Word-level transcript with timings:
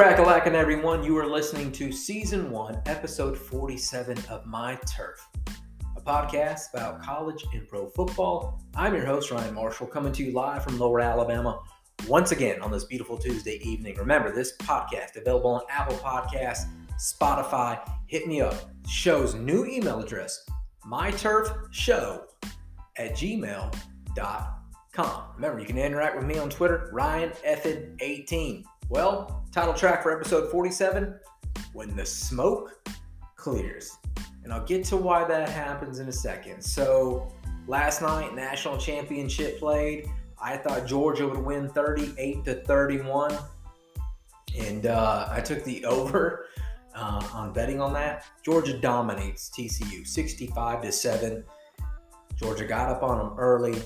What's 0.00 0.18
crackalacking, 0.18 0.54
everyone? 0.54 1.04
You 1.04 1.18
are 1.18 1.26
listening 1.26 1.70
to 1.72 1.92
season 1.92 2.50
one, 2.50 2.80
episode 2.86 3.36
47 3.36 4.16
of 4.30 4.46
My 4.46 4.78
Turf, 4.88 5.28
a 5.94 6.00
podcast 6.00 6.72
about 6.72 7.02
college 7.02 7.44
and 7.52 7.68
pro 7.68 7.90
football. 7.90 8.62
I'm 8.74 8.94
your 8.94 9.04
host, 9.04 9.30
Ryan 9.30 9.52
Marshall, 9.52 9.88
coming 9.88 10.10
to 10.14 10.24
you 10.24 10.32
live 10.32 10.64
from 10.64 10.78
Lower 10.78 11.00
Alabama 11.00 11.60
once 12.08 12.32
again 12.32 12.62
on 12.62 12.70
this 12.70 12.84
beautiful 12.84 13.18
Tuesday 13.18 13.60
evening. 13.62 13.94
Remember, 13.96 14.32
this 14.32 14.56
podcast 14.56 15.16
available 15.16 15.50
on 15.50 15.60
Apple 15.68 15.96
Podcasts, 15.96 16.64
Spotify. 16.98 17.78
Hit 18.06 18.26
me 18.26 18.40
up. 18.40 18.54
Show's 18.88 19.34
new 19.34 19.66
email 19.66 20.00
address, 20.00 20.48
myturfshow 20.86 22.22
at 22.96 23.12
gmail.com. 23.12 24.59
Come, 24.92 25.22
remember, 25.36 25.60
you 25.60 25.66
can 25.66 25.78
interact 25.78 26.16
with 26.16 26.26
me 26.26 26.36
on 26.38 26.50
Twitter, 26.50 26.90
Ryan 26.92 27.32
18 28.00 28.64
Well, 28.88 29.44
title 29.52 29.72
track 29.72 30.02
for 30.02 30.10
episode 30.10 30.50
47 30.50 31.14
When 31.72 31.94
the 31.94 32.04
Smoke 32.04 32.88
Clears. 33.36 33.98
And 34.42 34.52
I'll 34.52 34.64
get 34.64 34.84
to 34.86 34.96
why 34.96 35.24
that 35.24 35.48
happens 35.48 36.00
in 36.00 36.08
a 36.08 36.12
second. 36.12 36.60
So, 36.60 37.32
last 37.68 38.02
night, 38.02 38.34
national 38.34 38.78
championship 38.78 39.60
played. 39.60 40.10
I 40.42 40.56
thought 40.56 40.86
Georgia 40.86 41.28
would 41.28 41.38
win 41.38 41.68
38 41.68 42.44
to 42.46 42.54
31. 42.64 43.38
And 44.58 44.86
uh, 44.86 45.28
I 45.30 45.40
took 45.40 45.62
the 45.62 45.84
over 45.84 46.46
uh, 46.96 47.22
on 47.32 47.52
betting 47.52 47.80
on 47.80 47.92
that. 47.92 48.24
Georgia 48.42 48.76
dominates 48.76 49.50
TCU 49.50 50.04
65 50.04 50.82
to 50.82 50.90
7. 50.90 51.44
Georgia 52.34 52.64
got 52.64 52.88
up 52.88 53.04
on 53.04 53.18
them 53.18 53.38
early. 53.38 53.80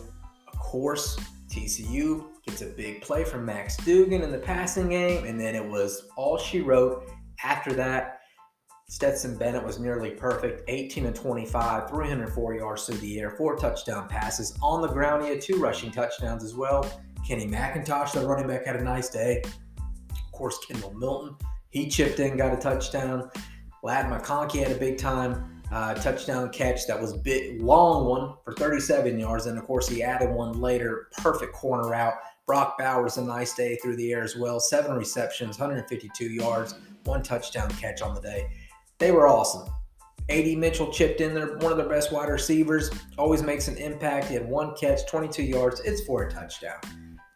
Course, 0.64 1.16
TCU 1.48 2.24
gets 2.44 2.62
a 2.62 2.66
big 2.66 3.00
play 3.00 3.22
from 3.22 3.44
Max 3.44 3.76
Duggan 3.76 4.22
in 4.22 4.32
the 4.32 4.38
passing 4.38 4.88
game, 4.88 5.24
and 5.24 5.38
then 5.38 5.54
it 5.54 5.64
was 5.64 6.08
all 6.16 6.36
she 6.36 6.62
wrote. 6.62 7.08
After 7.44 7.72
that, 7.74 8.20
Stetson 8.88 9.36
Bennett 9.36 9.62
was 9.62 9.78
nearly 9.78 10.10
perfect 10.10 10.62
18 10.66 11.06
and 11.06 11.14
25, 11.14 11.90
304 11.90 12.54
yards 12.54 12.86
through 12.86 12.96
the 12.96 13.20
air, 13.20 13.30
four 13.30 13.56
touchdown 13.56 14.08
passes. 14.08 14.58
On 14.62 14.82
the 14.82 14.88
ground, 14.88 15.22
he 15.22 15.30
had 15.30 15.40
two 15.40 15.58
rushing 15.58 15.92
touchdowns 15.92 16.42
as 16.42 16.54
well. 16.54 16.84
Kenny 17.26 17.46
McIntosh, 17.46 18.12
the 18.12 18.26
running 18.26 18.48
back, 18.48 18.66
had 18.66 18.76
a 18.76 18.82
nice 18.82 19.10
day. 19.10 19.42
Of 19.44 20.32
course, 20.32 20.58
Kendall 20.66 20.94
Milton, 20.94 21.36
he 21.70 21.88
chipped 21.88 22.18
in, 22.18 22.36
got 22.36 22.52
a 22.52 22.56
touchdown. 22.56 23.30
Ladd 23.84 24.06
McConkey 24.06 24.60
had 24.62 24.72
a 24.72 24.78
big 24.78 24.98
time 24.98 25.53
uh, 25.75 25.92
touchdown 25.94 26.50
catch 26.50 26.86
that 26.86 27.00
was 27.00 27.12
bit 27.12 27.61
long 27.61 28.05
one 28.06 28.34
for 28.44 28.53
37 28.53 29.19
yards. 29.19 29.46
And 29.46 29.58
of 29.58 29.64
course, 29.64 29.89
he 29.89 30.05
added 30.05 30.30
one 30.30 30.61
later, 30.61 31.08
perfect 31.18 31.52
corner 31.52 31.90
route. 31.90 32.14
Brock 32.46 32.79
Bowers, 32.79 33.17
a 33.17 33.24
nice 33.24 33.55
day 33.55 33.77
through 33.83 33.96
the 33.96 34.13
air 34.13 34.23
as 34.23 34.36
well. 34.36 34.61
Seven 34.61 34.96
receptions, 34.96 35.58
152 35.58 36.27
yards, 36.27 36.77
one 37.05 37.24
touchdown 37.24 37.68
catch 37.73 38.02
on 38.02 38.14
the 38.14 38.20
day. 38.20 38.51
They 38.98 39.11
were 39.11 39.27
awesome. 39.27 39.68
AD 40.30 40.57
Mitchell 40.58 40.92
chipped 40.92 41.20
in 41.20 41.34
there, 41.34 41.57
one 41.58 41.73
of 41.73 41.77
their 41.77 41.89
best 41.89 42.13
wide 42.13 42.29
receivers, 42.29 42.90
always 43.18 43.42
makes 43.42 43.67
an 43.67 43.77
impact. 43.77 44.29
He 44.29 44.34
had 44.34 44.48
one 44.48 44.77
catch, 44.77 45.07
22 45.07 45.42
yards. 45.42 45.80
It's 45.80 46.05
for 46.05 46.23
a 46.23 46.30
touchdown. 46.30 46.79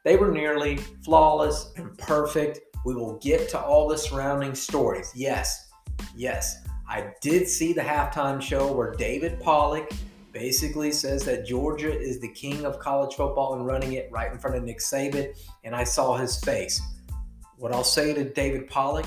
They 0.04 0.16
were 0.16 0.30
nearly 0.30 0.76
flawless 1.04 1.72
and 1.76 1.96
perfect. 1.98 2.60
We 2.84 2.94
will 2.94 3.18
get 3.18 3.48
to 3.50 3.60
all 3.60 3.88
the 3.88 3.98
surrounding 3.98 4.54
stories. 4.54 5.10
Yes, 5.16 5.70
yes. 6.14 6.67
I 6.88 7.12
did 7.20 7.46
see 7.46 7.74
the 7.74 7.82
halftime 7.82 8.40
show 8.40 8.72
where 8.72 8.92
David 8.92 9.40
Pollack 9.40 9.92
basically 10.32 10.90
says 10.90 11.22
that 11.24 11.46
Georgia 11.46 11.92
is 11.92 12.18
the 12.18 12.28
king 12.28 12.64
of 12.64 12.78
college 12.78 13.14
football 13.14 13.54
and 13.54 13.66
running 13.66 13.92
it 13.92 14.08
right 14.10 14.32
in 14.32 14.38
front 14.38 14.56
of 14.56 14.62
Nick 14.62 14.78
Saban, 14.78 15.36
and 15.64 15.76
I 15.76 15.84
saw 15.84 16.16
his 16.16 16.40
face. 16.40 16.80
What 17.58 17.72
I'll 17.72 17.84
say 17.84 18.14
to 18.14 18.24
David 18.24 18.68
Pollack, 18.68 19.04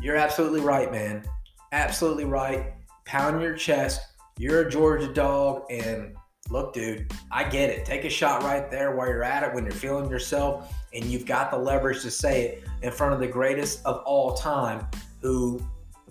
you're 0.00 0.16
absolutely 0.16 0.60
right, 0.60 0.90
man. 0.90 1.24
Absolutely 1.72 2.24
right. 2.24 2.72
Pound 3.04 3.42
your 3.42 3.54
chest. 3.54 4.00
You're 4.38 4.68
a 4.68 4.70
Georgia 4.70 5.12
dog, 5.12 5.64
and 5.70 6.14
look, 6.48 6.72
dude, 6.72 7.12
I 7.30 7.44
get 7.44 7.68
it. 7.68 7.84
Take 7.84 8.04
a 8.04 8.10
shot 8.10 8.42
right 8.42 8.70
there 8.70 8.96
while 8.96 9.08
you're 9.08 9.24
at 9.24 9.42
it 9.42 9.54
when 9.54 9.64
you're 9.64 9.72
feeling 9.72 10.08
yourself, 10.08 10.72
and 10.94 11.04
you've 11.04 11.26
got 11.26 11.50
the 11.50 11.58
leverage 11.58 12.00
to 12.02 12.10
say 12.10 12.44
it 12.44 12.64
in 12.82 12.90
front 12.90 13.12
of 13.12 13.20
the 13.20 13.26
greatest 13.26 13.84
of 13.84 14.02
all 14.06 14.34
time, 14.34 14.86
who 15.20 15.60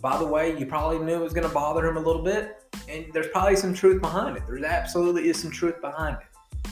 by 0.02 0.18
the 0.18 0.26
way, 0.26 0.58
you 0.58 0.66
probably 0.66 1.00
knew 1.00 1.14
it 1.14 1.24
was 1.24 1.34
going 1.34 1.48
to 1.48 1.54
bother 1.54 1.86
him 1.88 1.96
a 1.96 2.00
little 2.00 2.24
bit, 2.24 2.64
and 2.90 3.06
there's 3.14 3.28
probably 3.28 3.56
some 3.56 3.74
truth 3.74 4.02
behind 4.02 4.36
it. 4.36 4.44
There 4.48 4.66
absolutely 4.66 5.30
is 5.30 5.40
some 5.40 5.52
truth 5.52 5.80
behind 5.80 6.18
it. 6.18 6.72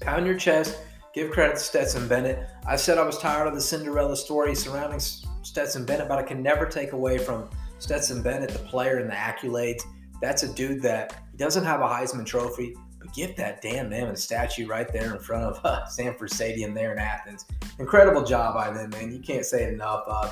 Pound 0.00 0.26
your 0.26 0.38
chest, 0.38 0.78
give 1.14 1.30
credit 1.30 1.54
to 1.54 1.60
Stetson 1.60 2.08
Bennett. 2.08 2.48
I 2.66 2.76
said 2.76 2.96
I 2.96 3.04
was 3.04 3.18
tired 3.18 3.46
of 3.46 3.54
the 3.54 3.60
Cinderella 3.60 4.16
story 4.16 4.54
surrounding 4.54 5.00
Stetson 5.00 5.84
Bennett, 5.84 6.08
but 6.08 6.18
I 6.18 6.22
can 6.22 6.42
never 6.42 6.64
take 6.64 6.92
away 6.92 7.18
from 7.18 7.50
Stetson 7.78 8.22
Bennett, 8.22 8.50
the 8.50 8.58
player 8.60 8.98
and 8.98 9.10
the 9.10 9.14
accolades. 9.14 9.82
That's 10.22 10.42
a 10.44 10.54
dude 10.54 10.80
that 10.82 11.36
doesn't 11.36 11.64
have 11.64 11.82
a 11.82 11.86
Heisman 11.86 12.24
Trophy, 12.24 12.74
but 12.98 13.12
get 13.12 13.36
that 13.36 13.60
damn 13.60 13.90
man 13.90 14.16
statue 14.16 14.66
right 14.66 14.90
there 14.90 15.14
in 15.14 15.20
front 15.20 15.44
of 15.44 15.60
uh, 15.64 15.84
Sanford 15.86 16.30
Stadium 16.30 16.72
there 16.72 16.92
in 16.92 16.98
Athens. 16.98 17.44
Incredible 17.78 18.24
job 18.24 18.54
by 18.54 18.70
them, 18.70 18.90
man. 18.90 19.12
You 19.12 19.20
can't 19.20 19.44
say 19.44 19.64
it 19.64 19.74
enough. 19.74 20.04
Uh, 20.06 20.30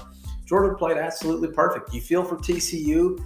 Jordan 0.50 0.75
played 0.75 0.97
absolutely 0.97 1.47
perfect. 1.47 1.94
You 1.94 2.00
feel 2.00 2.25
for 2.25 2.34
TCU. 2.34 3.22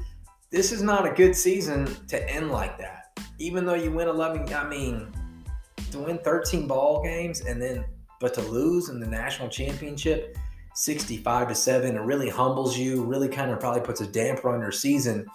This 0.50 0.72
is 0.72 0.82
not 0.82 1.06
a 1.06 1.10
good 1.10 1.34
season 1.34 1.86
to 2.06 2.30
end 2.30 2.50
like 2.50 2.76
that. 2.76 3.18
Even 3.38 3.64
though 3.64 3.72
you 3.72 3.90
win 3.90 4.08
11, 4.08 4.52
I 4.52 4.68
mean, 4.68 5.10
to 5.90 6.00
win 6.00 6.18
13 6.18 6.66
ball 6.66 7.02
games 7.02 7.40
and 7.40 7.62
then, 7.62 7.86
but 8.20 8.34
to 8.34 8.42
lose 8.42 8.90
in 8.90 9.00
the 9.00 9.06
national 9.06 9.48
championship 9.48 10.36
65 10.74 11.48
to 11.48 11.54
7, 11.54 11.96
it 11.96 12.00
really 12.00 12.28
humbles 12.28 12.76
you, 12.76 13.02
really 13.04 13.30
kind 13.30 13.50
of 13.50 13.58
probably 13.58 13.80
puts 13.80 14.02
a 14.02 14.06
damper 14.06 14.50
on 14.50 14.60
your 14.60 14.70
season, 14.70 15.26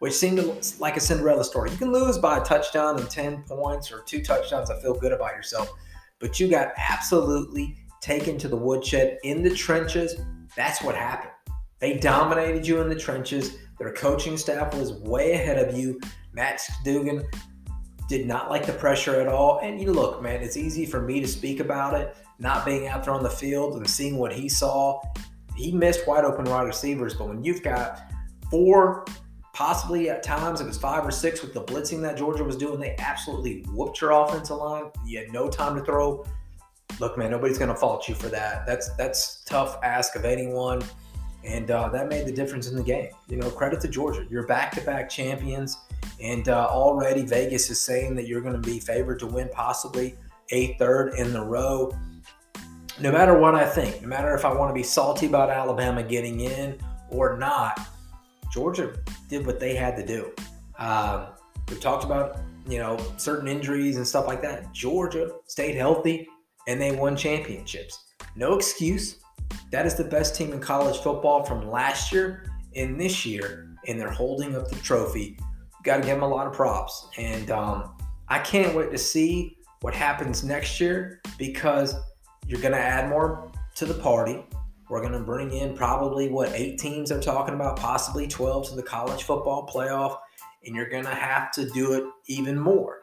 which 0.00 0.12
seemed 0.12 0.40
like 0.78 0.98
a 0.98 1.00
Cinderella 1.00 1.42
story. 1.42 1.70
You 1.70 1.78
can 1.78 1.90
lose 1.90 2.18
by 2.18 2.36
a 2.36 2.44
touchdown 2.44 2.98
and 2.98 3.08
10 3.08 3.44
points 3.44 3.90
or 3.90 4.02
two 4.02 4.22
touchdowns. 4.22 4.70
I 4.70 4.78
feel 4.82 4.92
good 4.92 5.12
about 5.12 5.34
yourself, 5.36 5.72
but 6.18 6.38
you 6.38 6.48
got 6.48 6.74
absolutely 6.76 7.78
taken 8.02 8.36
to 8.36 8.48
the 8.48 8.56
woodshed 8.56 9.16
in 9.24 9.42
the 9.42 9.54
trenches 9.54 10.20
that's 10.56 10.82
what 10.82 10.94
happened. 10.94 11.32
They 11.78 11.96
dominated 11.96 12.66
you 12.66 12.80
in 12.80 12.88
the 12.88 12.94
trenches. 12.94 13.56
Their 13.78 13.92
coaching 13.94 14.36
staff 14.36 14.74
was 14.74 14.92
way 14.92 15.32
ahead 15.32 15.58
of 15.58 15.76
you. 15.76 15.98
Matt 16.32 16.62
Duggan 16.84 17.24
did 18.08 18.26
not 18.26 18.50
like 18.50 18.66
the 18.66 18.72
pressure 18.72 19.20
at 19.20 19.28
all. 19.28 19.60
And 19.62 19.80
you 19.80 19.92
look, 19.92 20.20
man, 20.20 20.42
it's 20.42 20.56
easy 20.56 20.84
for 20.84 21.00
me 21.00 21.20
to 21.20 21.28
speak 21.28 21.60
about 21.60 21.98
it, 21.98 22.16
not 22.38 22.66
being 22.66 22.88
out 22.88 23.04
there 23.04 23.14
on 23.14 23.22
the 23.22 23.30
field 23.30 23.76
and 23.76 23.88
seeing 23.88 24.16
what 24.16 24.32
he 24.32 24.48
saw. 24.48 25.00
He 25.56 25.72
missed 25.72 26.06
wide 26.06 26.24
open 26.24 26.44
wide 26.44 26.66
receivers, 26.66 27.14
but 27.14 27.28
when 27.28 27.42
you've 27.42 27.62
got 27.62 28.02
four, 28.50 29.04
possibly 29.52 30.10
at 30.10 30.22
times 30.22 30.60
it 30.60 30.66
was 30.66 30.76
five 30.76 31.06
or 31.06 31.10
six 31.10 31.42
with 31.42 31.54
the 31.54 31.62
blitzing 31.62 32.02
that 32.02 32.16
Georgia 32.16 32.44
was 32.44 32.56
doing, 32.56 32.80
they 32.80 32.96
absolutely 32.98 33.64
whooped 33.68 34.00
your 34.00 34.10
offensive 34.10 34.56
line. 34.56 34.84
You 35.06 35.20
had 35.20 35.32
no 35.32 35.48
time 35.48 35.76
to 35.76 35.84
throw 35.84 36.26
look, 37.00 37.16
man, 37.16 37.30
nobody's 37.30 37.58
going 37.58 37.70
to 37.70 37.74
fault 37.74 38.08
you 38.08 38.14
for 38.14 38.28
that. 38.28 38.66
That's 38.66 38.90
that's 38.94 39.42
tough 39.44 39.78
ask 39.82 40.14
of 40.14 40.24
anyone, 40.24 40.82
and 41.44 41.70
uh, 41.70 41.88
that 41.88 42.08
made 42.08 42.26
the 42.26 42.32
difference 42.32 42.68
in 42.68 42.76
the 42.76 42.82
game. 42.82 43.10
You 43.28 43.38
know, 43.38 43.50
credit 43.50 43.80
to 43.80 43.88
Georgia. 43.88 44.26
You're 44.30 44.46
back-to-back 44.46 45.08
champions, 45.08 45.78
and 46.20 46.48
uh, 46.48 46.66
already 46.66 47.22
Vegas 47.22 47.70
is 47.70 47.80
saying 47.80 48.14
that 48.16 48.28
you're 48.28 48.42
going 48.42 48.60
to 48.60 48.60
be 48.60 48.78
favored 48.78 49.18
to 49.20 49.26
win 49.26 49.48
possibly 49.52 50.16
a 50.50 50.74
third 50.74 51.14
in 51.14 51.32
the 51.32 51.42
row. 51.42 51.96
No 53.00 53.10
matter 53.10 53.38
what 53.38 53.54
I 53.54 53.66
think, 53.66 54.02
no 54.02 54.08
matter 54.08 54.34
if 54.34 54.44
I 54.44 54.52
want 54.52 54.68
to 54.70 54.74
be 54.74 54.82
salty 54.82 55.26
about 55.26 55.48
Alabama 55.48 56.02
getting 56.02 56.40
in 56.40 56.78
or 57.08 57.38
not, 57.38 57.80
Georgia 58.52 58.94
did 59.28 59.46
what 59.46 59.58
they 59.58 59.74
had 59.74 59.96
to 59.96 60.04
do. 60.04 60.30
Um, 60.78 61.28
we 61.70 61.76
talked 61.76 62.04
about 62.04 62.38
you 62.68 62.78
know 62.78 62.98
certain 63.16 63.48
injuries 63.48 63.96
and 63.96 64.06
stuff 64.06 64.26
like 64.26 64.42
that. 64.42 64.70
Georgia 64.74 65.30
stayed 65.46 65.76
healthy 65.76 66.28
and 66.70 66.80
they 66.80 66.92
won 66.92 67.16
championships. 67.16 67.98
No 68.36 68.54
excuse. 68.54 69.16
That 69.72 69.86
is 69.86 69.96
the 69.96 70.04
best 70.04 70.36
team 70.36 70.52
in 70.52 70.60
college 70.60 70.98
football 70.98 71.44
from 71.44 71.68
last 71.68 72.12
year 72.12 72.44
and 72.76 72.98
this 72.98 73.26
year, 73.26 73.74
and 73.88 74.00
they're 74.00 74.08
holding 74.08 74.54
up 74.54 74.68
the 74.68 74.76
trophy. 74.76 75.36
Got 75.82 75.96
to 75.96 76.02
give 76.02 76.10
them 76.10 76.22
a 76.22 76.28
lot 76.28 76.46
of 76.46 76.52
props. 76.52 77.08
And 77.18 77.50
um, 77.50 77.96
I 78.28 78.38
can't 78.38 78.72
wait 78.76 78.92
to 78.92 78.98
see 78.98 79.56
what 79.80 79.94
happens 79.94 80.44
next 80.44 80.80
year 80.80 81.20
because 81.38 81.96
you're 82.46 82.60
going 82.60 82.74
to 82.74 82.78
add 82.78 83.08
more 83.08 83.50
to 83.74 83.84
the 83.84 83.94
party. 83.94 84.44
We're 84.88 85.00
going 85.00 85.14
to 85.14 85.24
bring 85.24 85.50
in 85.50 85.76
probably 85.76 86.28
what 86.28 86.52
eight 86.52 86.78
teams 86.78 87.08
they're 87.08 87.20
talking 87.20 87.56
about, 87.56 87.80
possibly 87.80 88.28
12 88.28 88.68
to 88.68 88.76
the 88.76 88.82
college 88.84 89.24
football 89.24 89.66
playoff, 89.66 90.18
and 90.64 90.76
you're 90.76 90.88
going 90.88 91.04
to 91.04 91.10
have 91.10 91.50
to 91.52 91.68
do 91.70 91.94
it 91.94 92.04
even 92.28 92.56
more. 92.56 93.00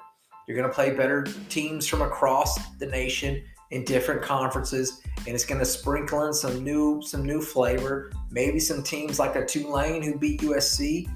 You're 0.48 0.56
going 0.56 0.70
to 0.70 0.74
play 0.74 0.92
better 0.92 1.26
teams 1.50 1.86
from 1.86 2.02
across 2.02 2.58
the 2.78 2.86
nation 2.86 3.44
in 3.72 3.84
different 3.84 4.22
conferences, 4.22 5.02
and 5.18 5.30
it's 5.30 5.46
going 5.46 5.60
to 5.60 5.66
sprinkle 5.66 6.26
in 6.26 6.34
some 6.34 6.64
new 6.64 7.02
some 7.02 7.26
new 7.26 7.42
flavor. 7.42 8.12
Maybe 8.32 8.60
some 8.60 8.84
teams 8.84 9.20
like 9.20 9.36
a 9.36 9.46
Tulane 9.46 10.02
who 10.02 10.18
beat 10.18 10.42
USC, 10.42 11.10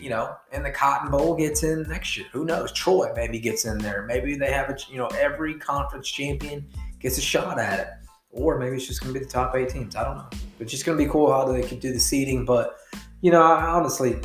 you 0.00 0.10
know, 0.10 0.34
and 0.52 0.64
the 0.64 0.70
Cotton 0.70 1.10
Bowl 1.10 1.36
gets 1.36 1.62
in 1.62 1.82
next 1.88 2.16
year. 2.16 2.26
Who 2.32 2.44
knows? 2.44 2.72
Troy 2.72 3.12
maybe 3.14 3.38
gets 3.38 3.64
in 3.64 3.78
there. 3.78 4.04
Maybe 4.06 4.36
they 4.36 4.50
have 4.50 4.68
a 4.70 4.76
you 4.90 4.98
know 4.98 5.06
every 5.18 5.54
conference 5.54 6.08
champion 6.08 6.66
gets 6.98 7.18
a 7.18 7.22
shot 7.22 7.58
at 7.58 7.78
it. 7.78 7.88
or 8.30 8.58
maybe 8.58 8.76
it's 8.76 8.86
just 8.86 9.00
going 9.00 9.14
to 9.14 9.20
be 9.20 9.24
the 9.24 9.30
top 9.30 9.54
eight 9.54 9.68
teams. 9.68 9.96
I 9.96 10.04
don't 10.04 10.16
know. 10.16 10.28
It's 10.58 10.70
just 10.70 10.84
going 10.84 10.98
to 10.98 11.04
be 11.04 11.10
cool 11.10 11.30
how 11.30 11.50
they 11.50 11.62
could 11.62 11.80
do 11.80 11.92
the 11.92 12.00
seeding. 12.00 12.44
But 12.44 12.78
you 13.20 13.30
know, 13.30 13.42
I, 13.42 13.66
honestly, 13.66 14.18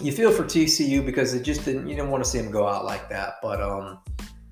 you 0.00 0.12
feel 0.12 0.30
for 0.30 0.44
TCU 0.44 1.04
because 1.04 1.34
it 1.34 1.42
just 1.42 1.64
didn't. 1.64 1.88
You 1.88 1.96
didn't 1.96 2.10
want 2.10 2.22
to 2.22 2.28
see 2.28 2.38
them 2.38 2.50
go 2.50 2.68
out 2.68 2.84
like 2.84 3.08
that. 3.08 3.34
But 3.42 3.60
um, 3.62 3.98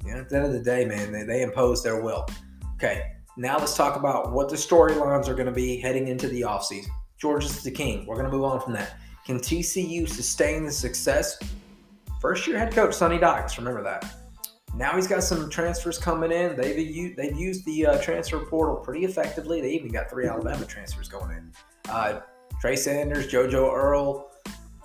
you 0.05 0.13
know, 0.13 0.21
at 0.21 0.29
the 0.29 0.37
end 0.37 0.47
of 0.47 0.53
the 0.53 0.61
day, 0.61 0.85
man, 0.85 1.13
they, 1.13 1.23
they 1.23 1.43
imposed 1.43 1.85
their 1.85 2.01
will. 2.01 2.27
Okay, 2.75 3.13
now 3.37 3.59
let's 3.59 3.77
talk 3.77 3.97
about 3.97 4.33
what 4.33 4.49
the 4.49 4.57
storylines 4.57 5.29
are 5.29 5.35
going 5.35 5.47
to 5.47 5.53
be 5.53 5.79
heading 5.79 6.09
into 6.09 6.29
the 6.29 6.43
offseason. 6.43 6.89
Georgia's 7.19 7.63
the 7.63 7.71
king. 7.71 8.07
We're 8.07 8.15
going 8.15 8.31
to 8.31 8.33
move 8.33 8.45
on 8.45 8.61
from 8.61 8.73
that. 8.75 8.99
Can 9.27 9.39
TCU 9.39 10.09
sustain 10.09 10.65
the 10.65 10.73
success? 10.73 11.39
First 12.21 12.47
year 12.47 12.59
head 12.59 12.73
coach 12.73 12.95
Sonny 12.95 13.19
Dykes, 13.19 13.59
remember 13.59 13.83
that. 13.83 14.05
Now 14.75 14.95
he's 14.95 15.07
got 15.07 15.23
some 15.23 15.51
transfers 15.51 15.99
coming 15.99 16.31
in. 16.31 16.57
They've 16.57 16.79
used, 16.79 17.17
they've 17.17 17.37
used 17.37 17.65
the 17.65 17.87
uh, 17.87 18.03
transfer 18.03 18.39
portal 18.39 18.77
pretty 18.77 19.05
effectively. 19.05 19.61
They 19.61 19.71
even 19.71 19.89
got 19.89 20.11
three 20.11 20.27
Alabama 20.27 20.65
transfers 20.65 21.09
going 21.09 21.31
in. 21.31 21.53
Uh, 21.89 22.21
Trey 22.61 22.77
Sanders, 22.77 23.29
JoJo 23.29 23.73
Earle. 23.73 24.31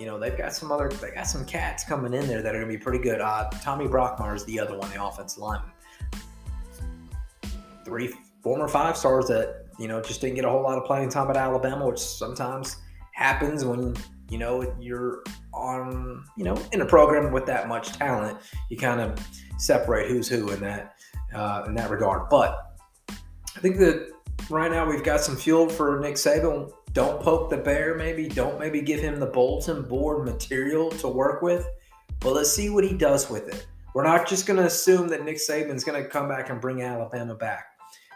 You 0.03 0.09
know 0.09 0.19
they've 0.19 0.37
got 0.37 0.53
some 0.53 0.69
other 0.69 0.89
they 0.89 1.11
got 1.11 1.27
some 1.27 1.45
cats 1.45 1.85
coming 1.85 2.13
in 2.13 2.27
there 2.27 2.41
that 2.41 2.53
are 2.53 2.59
going 2.59 2.69
to 2.69 2.77
be 2.77 2.83
pretty 2.83 2.99
good. 2.99 3.21
Uh, 3.21 3.49
Tommy 3.61 3.85
Brockmar 3.85 4.35
is 4.35 4.43
the 4.43 4.59
other 4.59 4.77
one, 4.77 4.91
the 4.91 5.01
offensive 5.01 5.41
lineman. 5.41 5.71
Three 7.85 8.13
former 8.41 8.67
five 8.67 8.97
stars 8.97 9.27
that 9.27 9.67
you 9.79 9.87
know 9.87 10.01
just 10.01 10.19
didn't 10.19 10.35
get 10.35 10.43
a 10.43 10.49
whole 10.49 10.61
lot 10.61 10.77
of 10.77 10.83
playing 10.83 11.07
time 11.07 11.29
at 11.29 11.37
Alabama, 11.37 11.87
which 11.87 11.99
sometimes 11.99 12.75
happens 13.13 13.63
when 13.63 13.95
you 14.29 14.37
know 14.37 14.75
you're 14.77 15.23
on 15.53 16.25
you 16.35 16.43
know 16.43 16.61
in 16.73 16.81
a 16.81 16.85
program 16.85 17.31
with 17.31 17.45
that 17.45 17.69
much 17.69 17.93
talent. 17.93 18.37
You 18.69 18.75
kind 18.75 18.99
of 18.99 19.17
separate 19.57 20.09
who's 20.09 20.27
who 20.27 20.51
in 20.51 20.59
that 20.59 20.95
uh, 21.33 21.63
in 21.65 21.75
that 21.75 21.89
regard. 21.89 22.29
But 22.29 22.77
I 23.09 23.61
think 23.61 23.77
that 23.77 24.11
right 24.49 24.69
now 24.69 24.85
we've 24.85 25.01
got 25.01 25.21
some 25.21 25.37
fuel 25.37 25.69
for 25.69 26.01
Nick 26.01 26.15
Saban. 26.15 26.73
Don't 26.93 27.21
poke 27.21 27.49
the 27.49 27.57
bear, 27.57 27.95
maybe. 27.95 28.27
Don't 28.27 28.59
maybe 28.59 28.81
give 28.81 28.99
him 28.99 29.19
the 29.19 29.25
bulletin 29.25 29.81
board 29.83 30.25
material 30.25 30.91
to 30.91 31.07
work 31.07 31.41
with. 31.41 31.67
But 32.19 32.33
let's 32.33 32.51
see 32.51 32.69
what 32.69 32.83
he 32.83 32.93
does 32.93 33.29
with 33.29 33.47
it. 33.47 33.65
We're 33.93 34.03
not 34.03 34.27
just 34.27 34.45
going 34.45 34.59
to 34.59 34.65
assume 34.65 35.07
that 35.09 35.25
Nick 35.25 35.37
Saban's 35.37 35.83
going 35.83 36.01
to 36.01 36.07
come 36.07 36.27
back 36.27 36.49
and 36.49 36.61
bring 36.61 36.81
Alabama 36.81 37.35
back. 37.35 37.65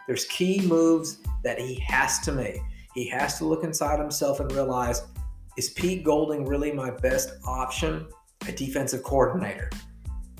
There's 0.06 0.24
key 0.26 0.60
moves 0.66 1.18
that 1.44 1.60
he 1.60 1.74
has 1.86 2.20
to 2.20 2.32
make. 2.32 2.58
He 2.94 3.08
has 3.08 3.38
to 3.38 3.44
look 3.44 3.64
inside 3.64 4.00
himself 4.00 4.40
and 4.40 4.50
realize 4.52 5.02
is 5.56 5.70
Pete 5.70 6.04
Golding 6.04 6.46
really 6.46 6.72
my 6.72 6.90
best 6.90 7.30
option 7.44 8.06
a 8.46 8.52
defensive 8.52 9.02
coordinator? 9.02 9.70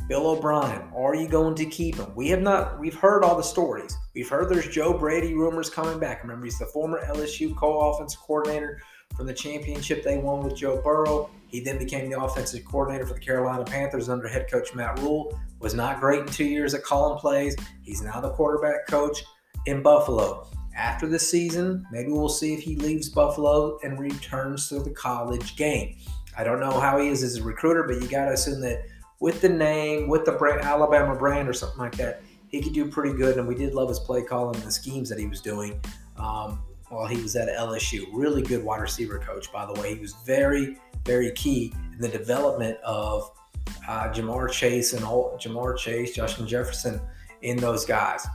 Bill 0.08 0.26
O'Brien, 0.28 0.88
are 0.96 1.14
you 1.14 1.28
going 1.28 1.54
to 1.56 1.66
keep 1.66 1.96
him? 1.96 2.10
We 2.14 2.28
have 2.28 2.40
not, 2.40 2.80
we've 2.80 2.94
heard 2.94 3.22
all 3.22 3.36
the 3.36 3.42
stories. 3.42 3.94
We've 4.14 4.28
heard 4.28 4.48
there's 4.48 4.66
Joe 4.66 4.96
Brady 4.96 5.34
rumors 5.34 5.68
coming 5.68 5.98
back. 5.98 6.22
Remember, 6.22 6.46
he's 6.46 6.58
the 6.58 6.64
former 6.64 7.04
LSU 7.04 7.54
co 7.54 7.90
offensive 7.90 8.18
coordinator 8.20 8.80
from 9.14 9.26
the 9.26 9.34
championship 9.34 10.02
they 10.02 10.16
won 10.16 10.42
with 10.42 10.56
Joe 10.56 10.80
Burrow. 10.82 11.28
He 11.48 11.60
then 11.60 11.76
became 11.76 12.08
the 12.10 12.18
offensive 12.18 12.64
coordinator 12.64 13.04
for 13.04 13.12
the 13.12 13.20
Carolina 13.20 13.64
Panthers 13.64 14.08
under 14.08 14.26
head 14.26 14.50
coach 14.50 14.74
Matt 14.74 14.98
Rhule. 14.98 15.38
Was 15.60 15.74
not 15.74 16.00
great 16.00 16.20
in 16.20 16.26
two 16.26 16.46
years 16.46 16.72
at 16.72 16.84
calling 16.84 17.18
plays. 17.18 17.54
He's 17.82 18.00
now 18.00 18.18
the 18.18 18.30
quarterback 18.30 18.86
coach 18.86 19.22
in 19.66 19.82
Buffalo. 19.82 20.48
After 20.74 21.06
the 21.06 21.18
season, 21.18 21.84
maybe 21.92 22.12
we'll 22.12 22.30
see 22.30 22.54
if 22.54 22.60
he 22.60 22.76
leaves 22.76 23.10
Buffalo 23.10 23.78
and 23.82 23.98
returns 23.98 24.70
to 24.70 24.80
the 24.80 24.90
college 24.90 25.54
game. 25.56 25.98
I 26.38 26.44
don't 26.44 26.60
know 26.60 26.80
how 26.80 26.98
he 26.98 27.08
is 27.08 27.22
as 27.22 27.36
a 27.36 27.42
recruiter, 27.42 27.82
but 27.82 28.00
you 28.00 28.08
got 28.08 28.26
to 28.26 28.32
assume 28.32 28.62
that 28.62 28.86
with 29.20 29.40
the 29.40 29.48
name, 29.48 30.08
with 30.08 30.24
the 30.24 30.32
brand, 30.32 30.62
Alabama 30.62 31.14
brand 31.14 31.48
or 31.48 31.52
something 31.52 31.78
like 31.78 31.96
that, 31.96 32.22
he 32.48 32.62
could 32.62 32.72
do 32.72 32.88
pretty 32.88 33.16
good. 33.16 33.36
And 33.36 33.46
we 33.46 33.54
did 33.54 33.74
love 33.74 33.88
his 33.88 33.98
play 33.98 34.22
calling 34.22 34.56
and 34.56 34.64
the 34.64 34.72
schemes 34.72 35.08
that 35.08 35.18
he 35.18 35.26
was 35.26 35.40
doing 35.40 35.80
um, 36.16 36.60
while 36.88 37.06
he 37.06 37.20
was 37.20 37.36
at 37.36 37.48
LSU. 37.48 38.06
Really 38.12 38.42
good 38.42 38.64
wide 38.64 38.80
receiver 38.80 39.18
coach, 39.18 39.52
by 39.52 39.66
the 39.66 39.78
way. 39.80 39.94
He 39.94 40.00
was 40.00 40.14
very, 40.24 40.76
very 41.04 41.32
key 41.32 41.72
in 41.92 41.98
the 42.00 42.08
development 42.08 42.78
of 42.84 43.30
uh, 43.88 44.08
Ja'Marr 44.12 44.50
Chase 44.50 44.92
and 44.92 45.04
all, 45.04 45.38
Jamar 45.38 45.76
Chase, 45.76 46.14
Justin 46.14 46.46
Jefferson 46.46 47.00
in 47.42 47.56
those 47.56 47.84
guys. 47.84 48.26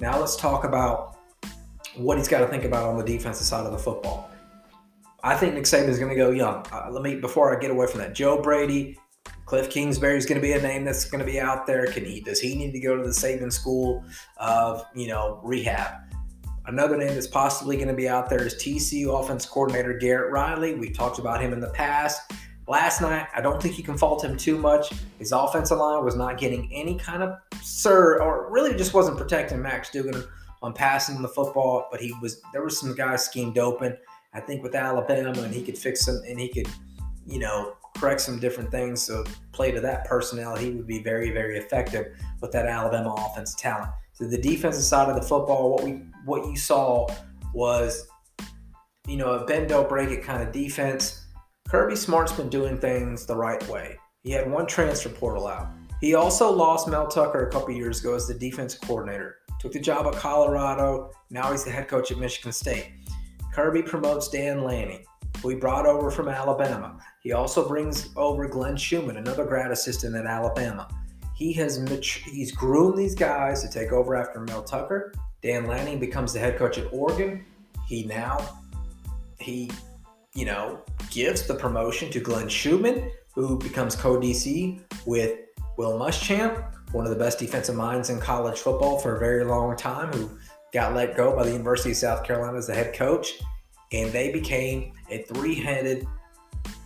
Now 0.00 0.18
let's 0.18 0.36
talk 0.36 0.64
about 0.64 1.16
what 1.96 2.18
he's 2.18 2.28
got 2.28 2.40
to 2.40 2.46
think 2.46 2.64
about 2.64 2.88
on 2.88 2.98
the 2.98 3.04
defensive 3.04 3.46
side 3.46 3.64
of 3.64 3.72
the 3.72 3.78
football. 3.78 4.30
I 5.22 5.36
think 5.36 5.54
Nick 5.54 5.64
Saban 5.64 5.88
is 5.88 5.98
going 5.98 6.10
to 6.10 6.16
go 6.16 6.30
young. 6.30 6.66
Uh, 6.72 6.88
let 6.90 7.02
me 7.02 7.16
before 7.16 7.56
I 7.56 7.60
get 7.60 7.70
away 7.70 7.86
from 7.86 8.00
that. 8.00 8.12
Joe 8.12 8.42
Brady 8.42 8.98
Cliff 9.52 9.68
Kingsbury 9.68 10.16
is 10.16 10.24
going 10.24 10.40
to 10.40 10.42
be 10.42 10.52
a 10.52 10.62
name 10.62 10.82
that's 10.82 11.04
going 11.04 11.18
to 11.18 11.30
be 11.30 11.38
out 11.38 11.66
there. 11.66 11.86
Can 11.86 12.06
he? 12.06 12.22
Does 12.22 12.40
he 12.40 12.54
need 12.54 12.72
to 12.72 12.80
go 12.80 12.96
to 12.96 13.02
the 13.02 13.10
Saban 13.10 13.52
School 13.52 14.02
of 14.38 14.82
you 14.94 15.08
know 15.08 15.40
rehab? 15.42 15.92
Another 16.64 16.96
name 16.96 17.12
that's 17.12 17.26
possibly 17.26 17.76
going 17.76 17.88
to 17.88 17.94
be 17.94 18.08
out 18.08 18.30
there 18.30 18.46
is 18.46 18.54
TCU 18.54 19.20
offense 19.20 19.44
coordinator 19.44 19.98
Garrett 19.98 20.32
Riley. 20.32 20.74
We've 20.74 20.96
talked 20.96 21.18
about 21.18 21.42
him 21.42 21.52
in 21.52 21.60
the 21.60 21.68
past. 21.68 22.32
Last 22.66 23.02
night, 23.02 23.26
I 23.36 23.42
don't 23.42 23.60
think 23.60 23.76
you 23.76 23.84
can 23.84 23.98
fault 23.98 24.24
him 24.24 24.38
too 24.38 24.56
much. 24.56 24.90
His 25.18 25.32
offensive 25.32 25.76
line 25.76 26.02
was 26.02 26.16
not 26.16 26.38
getting 26.38 26.72
any 26.72 26.96
kind 26.96 27.22
of 27.22 27.34
sir, 27.60 28.22
or 28.22 28.50
really 28.50 28.74
just 28.74 28.94
wasn't 28.94 29.18
protecting 29.18 29.60
Max 29.60 29.90
Duggan 29.90 30.24
on 30.62 30.72
passing 30.72 31.20
the 31.20 31.28
football. 31.28 31.88
But 31.90 32.00
he 32.00 32.14
was 32.22 32.40
there 32.54 32.62
was 32.62 32.80
some 32.80 32.94
guys 32.94 33.24
schemed 33.24 33.58
open. 33.58 33.98
I 34.32 34.40
think 34.40 34.62
with 34.62 34.74
Alabama, 34.74 35.42
and 35.42 35.52
he 35.52 35.62
could 35.62 35.76
fix 35.76 36.06
them, 36.06 36.22
and 36.26 36.40
he 36.40 36.48
could, 36.48 36.68
you 37.26 37.38
know, 37.38 37.74
correct 37.96 38.20
some 38.20 38.38
different 38.38 38.70
things 38.70 39.02
so 39.02 39.24
play 39.52 39.70
to 39.70 39.80
that 39.80 40.04
personnel, 40.04 40.56
he 40.56 40.70
would 40.70 40.86
be 40.86 41.02
very, 41.02 41.30
very 41.30 41.58
effective 41.58 42.16
with 42.40 42.52
that 42.52 42.66
Alabama 42.66 43.14
offensive 43.16 43.58
talent. 43.58 43.90
So 44.12 44.26
the 44.26 44.38
defensive 44.38 44.84
side 44.84 45.08
of 45.08 45.16
the 45.16 45.22
football, 45.22 45.70
what 45.70 45.84
we 45.84 46.02
what 46.24 46.46
you 46.46 46.56
saw 46.56 47.08
was, 47.52 48.06
you 49.06 49.16
know, 49.16 49.32
a 49.32 49.44
bend 49.44 49.68
don't 49.68 49.88
break 49.88 50.10
it 50.10 50.22
kind 50.22 50.42
of 50.42 50.52
defense. 50.52 51.26
Kirby 51.68 51.96
Smart's 51.96 52.32
been 52.32 52.48
doing 52.48 52.78
things 52.78 53.26
the 53.26 53.36
right 53.36 53.66
way. 53.68 53.96
He 54.22 54.30
had 54.30 54.50
one 54.50 54.66
transfer 54.66 55.08
portal 55.08 55.46
out. 55.46 55.68
He 56.00 56.14
also 56.14 56.50
lost 56.50 56.88
Mel 56.88 57.06
Tucker 57.06 57.46
a 57.46 57.50
couple 57.50 57.70
years 57.72 58.00
ago 58.00 58.14
as 58.14 58.26
the 58.26 58.34
defense 58.34 58.74
coordinator. 58.74 59.36
Took 59.60 59.72
the 59.72 59.80
job 59.80 60.06
at 60.06 60.20
Colorado. 60.20 61.10
Now 61.30 61.50
he's 61.52 61.64
the 61.64 61.70
head 61.70 61.88
coach 61.88 62.10
at 62.10 62.18
Michigan 62.18 62.52
State. 62.52 62.90
Kirby 63.52 63.82
promotes 63.82 64.28
Dan 64.28 64.64
Lanning 64.64 65.04
he 65.48 65.56
brought 65.56 65.86
over 65.86 66.10
from 66.10 66.28
Alabama. 66.28 66.98
He 67.20 67.32
also 67.32 67.66
brings 67.66 68.10
over 68.16 68.46
Glenn 68.46 68.76
Schumann, 68.76 69.16
another 69.16 69.44
grad 69.44 69.70
assistant 69.70 70.14
at 70.14 70.26
Alabama. 70.26 70.88
He 71.34 71.52
has 71.54 71.84
he's 72.24 72.52
groomed 72.52 72.96
these 72.96 73.14
guys 73.14 73.62
to 73.62 73.70
take 73.70 73.92
over 73.92 74.14
after 74.14 74.40
Mel 74.40 74.62
Tucker. 74.62 75.12
Dan 75.42 75.66
Lanning 75.66 75.98
becomes 75.98 76.32
the 76.32 76.38
head 76.38 76.56
coach 76.56 76.78
at 76.78 76.92
Oregon. 76.92 77.44
He 77.86 78.04
now 78.04 78.60
he 79.40 79.70
you 80.34 80.44
know 80.44 80.80
gives 81.10 81.46
the 81.46 81.54
promotion 81.54 82.10
to 82.12 82.20
Glenn 82.20 82.48
Schumann, 82.48 83.10
who 83.34 83.58
becomes 83.58 83.96
co-DC 83.96 84.80
with 85.06 85.38
Will 85.76 85.98
Muschamp, 85.98 86.72
one 86.92 87.04
of 87.04 87.10
the 87.10 87.18
best 87.18 87.38
defensive 87.38 87.74
minds 87.74 88.10
in 88.10 88.20
college 88.20 88.58
football 88.58 88.98
for 88.98 89.16
a 89.16 89.18
very 89.18 89.44
long 89.44 89.76
time, 89.76 90.12
who 90.12 90.30
got 90.72 90.94
let 90.94 91.16
go 91.16 91.34
by 91.34 91.42
the 91.42 91.52
University 91.52 91.90
of 91.90 91.96
South 91.96 92.24
Carolina 92.24 92.56
as 92.56 92.66
the 92.66 92.74
head 92.74 92.94
coach 92.94 93.40
and 93.92 94.12
they 94.12 94.32
became 94.32 94.92
a 95.10 95.22
three 95.22 95.54
headed 95.54 96.06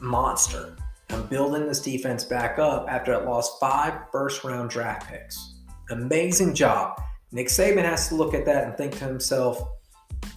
monster. 0.00 0.76
I'm 1.10 1.26
building 1.26 1.66
this 1.66 1.80
defense 1.80 2.24
back 2.24 2.58
up 2.58 2.86
after 2.88 3.12
it 3.12 3.24
lost 3.24 3.60
five 3.60 3.94
first 4.10 4.42
round 4.44 4.70
draft 4.70 5.08
picks. 5.08 5.54
Amazing 5.90 6.54
job. 6.54 7.00
Nick 7.32 7.48
Saban 7.48 7.84
has 7.84 8.08
to 8.08 8.14
look 8.14 8.34
at 8.34 8.44
that 8.46 8.64
and 8.64 8.76
think 8.76 8.98
to 8.98 9.04
himself, 9.04 9.62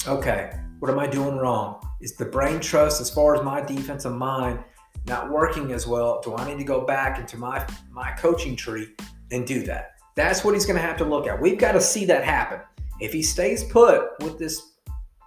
okay, 0.07 0.59
what 0.79 0.91
am 0.91 0.99
I 0.99 1.07
doing 1.07 1.37
wrong? 1.37 1.81
Is 2.01 2.15
the 2.15 2.25
brain 2.25 2.59
trust 2.59 3.01
as 3.01 3.09
far 3.09 3.35
as 3.35 3.43
my 3.43 3.61
defensive 3.61 4.13
mind 4.13 4.63
not 5.07 5.29
working 5.29 5.71
as 5.71 5.87
well? 5.87 6.21
Do 6.21 6.35
I 6.35 6.47
need 6.47 6.59
to 6.59 6.63
go 6.63 6.85
back 6.85 7.19
into 7.19 7.37
my 7.37 7.65
my 7.91 8.11
coaching 8.11 8.55
tree 8.55 8.89
and 9.31 9.45
do 9.45 9.63
that? 9.63 9.91
That's 10.15 10.43
what 10.43 10.53
he's 10.53 10.65
going 10.65 10.79
to 10.79 10.85
have 10.85 10.97
to 10.97 11.05
look 11.05 11.27
at. 11.27 11.39
We've 11.39 11.57
got 11.57 11.73
to 11.73 11.81
see 11.81 12.05
that 12.05 12.23
happen. 12.23 12.59
If 12.99 13.13
he 13.13 13.21
stays 13.21 13.63
put 13.63 14.21
with 14.21 14.37
this 14.37 14.68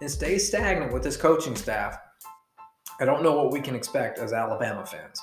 and 0.03 0.11
stays 0.11 0.45
stagnant 0.45 0.91
with 0.91 1.03
his 1.03 1.15
coaching 1.15 1.55
staff, 1.55 1.97
I 2.99 3.05
don't 3.05 3.23
know 3.23 3.33
what 3.33 3.53
we 3.53 3.61
can 3.61 3.73
expect 3.73 4.19
as 4.19 4.33
Alabama 4.33 4.85
fans. 4.85 5.19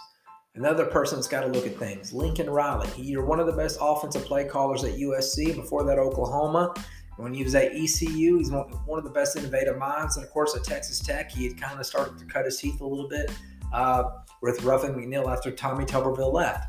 Another 0.55 0.87
person 0.87 1.19
that's 1.19 1.29
got 1.29 1.43
to 1.43 1.49
look 1.49 1.67
at 1.67 1.77
things, 1.77 2.15
Lincoln 2.15 2.49
Riley. 2.49 2.89
You're 2.97 3.25
one 3.25 3.39
of 3.41 3.47
the 3.47 3.53
best 3.53 3.79
offensive 3.81 4.25
play 4.25 4.45
callers 4.45 4.83
at 4.83 4.95
USC. 4.95 5.55
Before 5.55 5.85
that, 5.85 5.99
Oklahoma. 5.99 6.75
When 7.19 7.35
he 7.35 7.45
was 7.45 7.55
at 7.55 7.73
ECU, 7.73 8.39
he's 8.39 8.51
one 8.51 8.99
of 8.99 9.05
the 9.05 9.11
best 9.11 9.37
innovative 9.37 9.77
minds. 9.77 10.17
And 10.17 10.25
of 10.25 10.33
course, 10.33 10.57
at 10.57 10.65
Texas 10.65 10.99
Tech, 10.99 11.31
he 11.31 11.47
had 11.47 11.61
kind 11.61 11.79
of 11.79 11.85
started 11.85 12.19
to 12.19 12.25
cut 12.25 12.47
his 12.47 12.59
teeth 12.59 12.81
a 12.81 12.87
little 12.87 13.09
bit 13.09 13.31
uh, 13.75 14.05
with 14.41 14.63
Ruffin 14.65 14.95
McNeill 14.95 15.31
after 15.31 15.51
Tommy 15.51 15.85
Tuberville 15.85 16.33
left. 16.33 16.69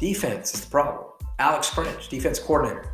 Defense 0.00 0.52
is 0.52 0.64
the 0.64 0.70
problem. 0.70 1.06
Alex 1.38 1.70
Grinch, 1.70 2.08
defense 2.08 2.40
coordinator. 2.40 2.90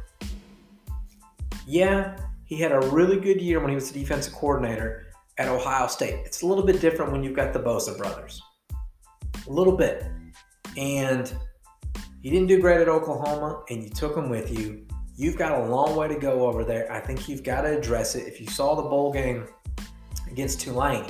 Yeah, 1.67 2.17
he 2.51 2.57
had 2.57 2.73
a 2.73 2.81
really 2.81 3.19
good 3.19 3.41
year 3.41 3.61
when 3.61 3.69
he 3.69 3.77
was 3.77 3.93
the 3.93 4.01
defensive 4.01 4.35
coordinator 4.35 5.07
at 5.39 5.47
Ohio 5.47 5.87
State. 5.87 6.17
It's 6.27 6.43
a 6.43 6.47
little 6.47 6.65
bit 6.65 6.81
different 6.81 7.13
when 7.13 7.23
you've 7.23 7.37
got 7.37 7.53
the 7.53 7.61
Bosa 7.61 7.97
brothers. 7.97 8.43
A 9.47 9.51
little 9.51 9.77
bit. 9.77 10.05
And 10.77 11.33
he 12.21 12.29
didn't 12.29 12.49
do 12.49 12.61
great 12.61 12.81
at 12.81 12.89
Oklahoma, 12.89 13.63
and 13.71 13.85
you 13.85 13.89
took 13.89 14.17
him 14.17 14.29
with 14.29 14.51
you. 14.51 14.85
You've 15.17 15.37
got 15.37 15.61
a 15.61 15.65
long 15.65 15.95
way 15.95 16.09
to 16.09 16.17
go 16.17 16.45
over 16.45 16.65
there. 16.65 16.91
I 16.91 16.99
think 16.99 17.29
you've 17.29 17.45
got 17.45 17.63
to 17.63 17.79
address 17.79 18.17
it. 18.17 18.27
If 18.27 18.41
you 18.41 18.49
saw 18.49 18.75
the 18.75 18.83
bowl 18.83 19.13
game 19.13 19.47
against 20.29 20.61
Tulane, 20.61 21.07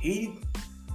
he 0.00 0.40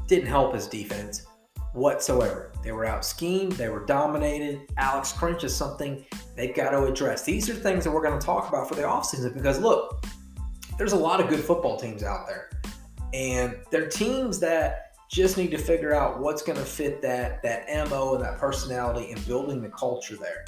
didn't 0.07 0.27
help 0.27 0.53
his 0.53 0.67
defense 0.67 1.25
whatsoever. 1.71 2.50
They 2.63 2.71
were 2.71 2.85
out 2.85 3.03
schemed, 3.03 3.53
they 3.53 3.69
were 3.69 3.85
dominated. 3.85 4.61
Alex 4.77 5.13
Grinch 5.13 5.43
is 5.43 5.55
something 5.55 6.05
they've 6.35 6.55
got 6.55 6.71
to 6.71 6.83
address. 6.83 7.23
These 7.23 7.49
are 7.49 7.53
things 7.53 7.83
that 7.83 7.91
we're 7.91 8.03
going 8.03 8.19
to 8.19 8.25
talk 8.25 8.49
about 8.49 8.67
for 8.67 8.75
the 8.75 8.83
offseason 8.83 9.33
because 9.33 9.59
look, 9.59 10.05
there's 10.77 10.93
a 10.93 10.97
lot 10.97 11.19
of 11.19 11.27
good 11.27 11.39
football 11.39 11.77
teams 11.77 12.03
out 12.03 12.27
there. 12.27 12.49
And 13.13 13.57
they're 13.71 13.89
teams 13.89 14.39
that 14.39 14.95
just 15.11 15.37
need 15.37 15.51
to 15.51 15.57
figure 15.57 15.93
out 15.93 16.19
what's 16.19 16.41
going 16.41 16.57
to 16.57 16.63
fit 16.63 17.01
that 17.01 17.43
that 17.43 17.67
MO 17.89 18.15
and 18.15 18.23
that 18.23 18.37
personality 18.37 19.11
and 19.11 19.25
building 19.27 19.61
the 19.61 19.69
culture 19.69 20.15
there. 20.15 20.45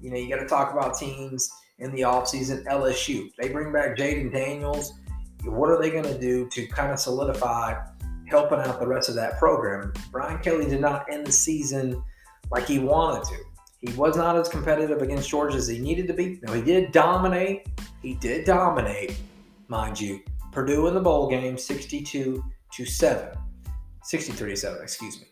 You 0.00 0.10
know, 0.10 0.16
you 0.16 0.28
got 0.28 0.40
to 0.40 0.48
talk 0.48 0.72
about 0.72 0.98
teams 0.98 1.50
in 1.78 1.92
the 1.94 2.02
offseason. 2.02 2.64
LSU, 2.64 3.30
they 3.38 3.48
bring 3.48 3.72
back 3.72 3.96
Jaden 3.96 4.32
Daniels. 4.32 4.94
What 5.44 5.68
are 5.68 5.80
they 5.80 5.90
going 5.90 6.04
to 6.04 6.18
do 6.18 6.48
to 6.48 6.66
kind 6.66 6.92
of 6.92 6.98
solidify 6.98 7.74
helping 8.28 8.58
out 8.60 8.80
the 8.80 8.86
rest 8.86 9.08
of 9.08 9.14
that 9.16 9.38
program? 9.38 9.92
Brian 10.10 10.38
Kelly 10.38 10.66
did 10.66 10.80
not 10.80 11.06
end 11.10 11.26
the 11.26 11.32
season 11.32 12.02
like 12.50 12.66
he 12.66 12.78
wanted 12.78 13.24
to. 13.24 13.36
He 13.80 13.92
was 13.94 14.16
not 14.16 14.36
as 14.36 14.48
competitive 14.48 15.02
against 15.02 15.28
Georgia 15.28 15.56
as 15.56 15.68
he 15.68 15.78
needed 15.78 16.06
to 16.08 16.14
be. 16.14 16.40
No, 16.42 16.52
he 16.52 16.62
did 16.62 16.92
dominate. 16.92 17.68
He 18.02 18.14
did 18.14 18.44
dominate, 18.44 19.18
mind 19.68 20.00
you. 20.00 20.20
Purdue 20.52 20.88
in 20.88 20.94
the 20.94 21.00
bowl 21.00 21.28
game, 21.28 21.58
62 21.58 22.42
to 22.72 22.84
7. 22.84 23.28
63 24.02 24.50
to 24.50 24.56
7, 24.56 24.82
excuse 24.82 25.20
me. 25.20 25.26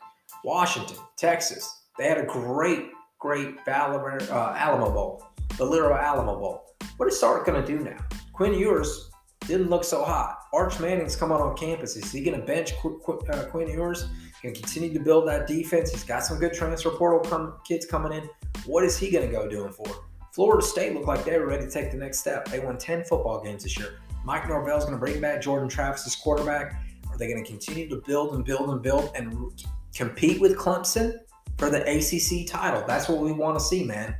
Washington, 0.44 0.98
Texas. 1.16 1.82
They 1.98 2.06
had 2.06 2.18
a 2.18 2.26
great 2.26 2.90
great 3.24 3.56
Alamo, 3.66 4.18
uh, 4.30 4.54
Alamo 4.54 4.92
Bowl, 4.92 5.26
the 5.56 5.64
literal 5.64 5.96
Alamo 5.96 6.38
Bowl. 6.38 6.74
What 6.98 7.08
is 7.08 7.18
Sark 7.18 7.46
going 7.46 7.58
to 7.58 7.66
do 7.66 7.82
now? 7.82 7.96
Quinn 8.34 8.52
Ewers 8.52 9.08
didn't 9.46 9.70
look 9.70 9.82
so 9.82 10.04
hot. 10.04 10.40
Arch 10.54 10.78
Manning's 10.78 11.16
coming 11.16 11.36
on 11.36 11.56
campus. 11.56 11.96
Is 11.96 12.12
he 12.12 12.22
going 12.22 12.38
to 12.38 12.46
bench 12.46 12.76
Qu- 12.78 13.00
Qu- 13.04 13.20
uh, 13.30 13.46
Quinn 13.46 13.68
Ewers? 13.68 14.04
Going 14.42 14.54
to 14.54 14.60
continue 14.60 14.92
to 14.92 15.00
build 15.00 15.26
that 15.26 15.46
defense. 15.46 15.90
He's 15.90 16.04
got 16.04 16.24
some 16.24 16.38
good 16.38 16.52
transfer 16.52 16.90
portal 16.90 17.20
come, 17.20 17.54
kids 17.66 17.86
coming 17.86 18.12
in. 18.12 18.28
What 18.66 18.84
is 18.84 18.96
he 18.96 19.10
going 19.10 19.26
to 19.26 19.32
go 19.32 19.48
doing 19.48 19.72
for? 19.72 19.86
Florida 20.32 20.64
State 20.64 20.94
looked 20.94 21.06
like 21.06 21.24
they 21.24 21.38
were 21.38 21.46
ready 21.46 21.64
to 21.64 21.70
take 21.70 21.90
the 21.90 21.96
next 21.96 22.18
step. 22.20 22.48
They 22.48 22.60
won 22.60 22.78
10 22.78 23.04
football 23.04 23.42
games 23.42 23.62
this 23.62 23.78
year. 23.78 24.00
Mike 24.24 24.48
Norvell's 24.48 24.84
going 24.84 24.94
to 24.96 25.00
bring 25.00 25.20
back 25.20 25.42
Jordan 25.42 25.68
Travis 25.68 26.06
as 26.06 26.16
quarterback. 26.16 26.80
Are 27.10 27.18
they 27.18 27.26
going 27.26 27.42
to 27.42 27.48
continue 27.50 27.88
to 27.88 28.02
build 28.06 28.34
and 28.34 28.44
build 28.44 28.70
and 28.70 28.82
build 28.82 29.12
and 29.14 29.62
compete 29.94 30.40
with 30.40 30.56
Clemson? 30.56 31.18
for 31.58 31.70
the 31.70 31.82
ACC 31.82 32.46
title. 32.46 32.84
That's 32.86 33.08
what 33.08 33.18
we 33.18 33.32
want 33.32 33.58
to 33.58 33.64
see, 33.64 33.84
man. 33.84 34.16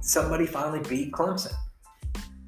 Somebody 0.00 0.46
finally 0.46 0.80
beat 0.88 1.12
Clemson. 1.12 1.52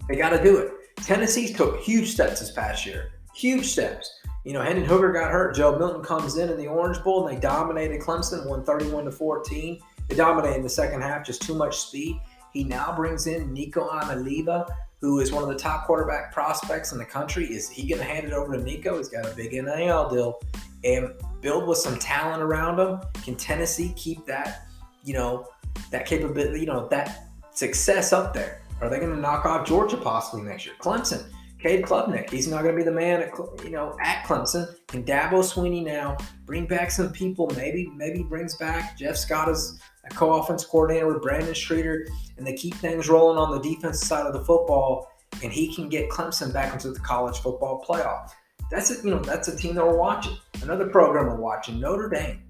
They 0.08 0.16
got 0.16 0.30
to 0.30 0.42
do 0.42 0.56
it. 0.58 0.72
Tennessee 0.96 1.52
took 1.52 1.80
huge 1.80 2.10
steps 2.12 2.40
this 2.40 2.50
past 2.50 2.86
year. 2.86 3.12
Huge 3.40 3.64
steps. 3.64 4.20
You 4.44 4.52
know, 4.52 4.60
Hendon 4.60 4.84
Hooker 4.84 5.12
got 5.12 5.30
hurt. 5.30 5.54
Joe 5.54 5.78
Milton 5.78 6.02
comes 6.02 6.36
in 6.36 6.50
in 6.50 6.58
the 6.58 6.66
Orange 6.66 7.02
Bowl 7.02 7.26
and 7.26 7.34
they 7.34 7.40
dominated 7.40 7.98
Clemson, 7.98 8.46
won 8.46 8.62
31 8.64 9.06
to 9.06 9.10
14. 9.10 9.80
They 10.08 10.14
dominated 10.14 10.56
in 10.56 10.62
the 10.62 10.68
second 10.68 11.00
half, 11.00 11.24
just 11.24 11.40
too 11.40 11.54
much 11.54 11.78
speed. 11.78 12.20
He 12.52 12.64
now 12.64 12.94
brings 12.94 13.26
in 13.26 13.50
Nico 13.54 13.88
Iamaleava, 13.88 14.70
who 15.00 15.20
is 15.20 15.32
one 15.32 15.42
of 15.42 15.48
the 15.48 15.54
top 15.54 15.86
quarterback 15.86 16.34
prospects 16.34 16.92
in 16.92 16.98
the 16.98 17.04
country. 17.06 17.46
Is 17.46 17.70
he 17.70 17.88
going 17.88 18.00
to 18.00 18.04
hand 18.04 18.26
it 18.26 18.34
over 18.34 18.54
to 18.54 18.62
Nico? 18.62 18.98
He's 18.98 19.08
got 19.08 19.24
a 19.24 19.34
big 19.34 19.52
NIL 19.52 20.10
deal 20.10 20.38
and 20.84 21.14
build 21.40 21.66
with 21.66 21.78
some 21.78 21.98
talent 21.98 22.42
around 22.42 22.78
him. 22.78 23.00
Can 23.24 23.36
Tennessee 23.36 23.94
keep 23.96 24.26
that, 24.26 24.68
you 25.02 25.14
know, 25.14 25.48
that 25.90 26.04
capability, 26.04 26.60
you 26.60 26.66
know, 26.66 26.88
that 26.88 27.28
success 27.52 28.12
up 28.12 28.34
there? 28.34 28.60
Are 28.82 28.90
they 28.90 28.98
going 28.98 29.14
to 29.14 29.20
knock 29.20 29.46
off 29.46 29.66
Georgia 29.66 29.96
possibly 29.96 30.42
next 30.42 30.66
year? 30.66 30.74
Clemson, 30.78 31.24
Cade 31.62 31.84
Klubnik, 31.84 32.30
he's 32.30 32.48
not 32.48 32.62
going 32.62 32.74
to 32.74 32.78
be 32.78 32.84
the 32.84 32.90
man, 32.90 33.20
at, 33.20 33.32
you 33.64 33.70
know, 33.70 33.96
at 34.00 34.24
Clemson. 34.24 34.66
Can 34.88 35.04
Dabo 35.04 35.42
Swinney 35.42 35.84
now 35.84 36.16
bring 36.46 36.66
back 36.66 36.90
some 36.90 37.12
people? 37.12 37.50
Maybe, 37.54 37.90
maybe 37.94 38.22
brings 38.22 38.56
back 38.56 38.96
Jeff 38.96 39.16
Scott 39.16 39.48
as 39.48 39.78
a 40.10 40.14
co-offense 40.14 40.64
coordinator 40.64 41.06
with 41.06 41.22
Brandon 41.22 41.54
Streeter, 41.54 42.06
and 42.38 42.46
they 42.46 42.54
keep 42.54 42.74
things 42.76 43.08
rolling 43.08 43.36
on 43.36 43.50
the 43.50 43.60
defensive 43.60 44.06
side 44.06 44.26
of 44.26 44.32
the 44.32 44.44
football, 44.44 45.06
and 45.42 45.52
he 45.52 45.74
can 45.74 45.88
get 45.88 46.08
Clemson 46.08 46.52
back 46.52 46.72
into 46.72 46.92
the 46.92 47.00
college 47.00 47.38
football 47.38 47.84
playoff. 47.86 48.30
That's 48.70 48.90
a, 48.90 49.02
you 49.04 49.10
know 49.10 49.18
that's 49.18 49.48
a 49.48 49.56
team 49.56 49.74
that 49.74 49.86
we're 49.86 49.98
watching. 49.98 50.36
Another 50.62 50.88
program 50.88 51.26
we're 51.26 51.40
watching, 51.40 51.80
Notre 51.80 52.08
Dame. 52.08 52.42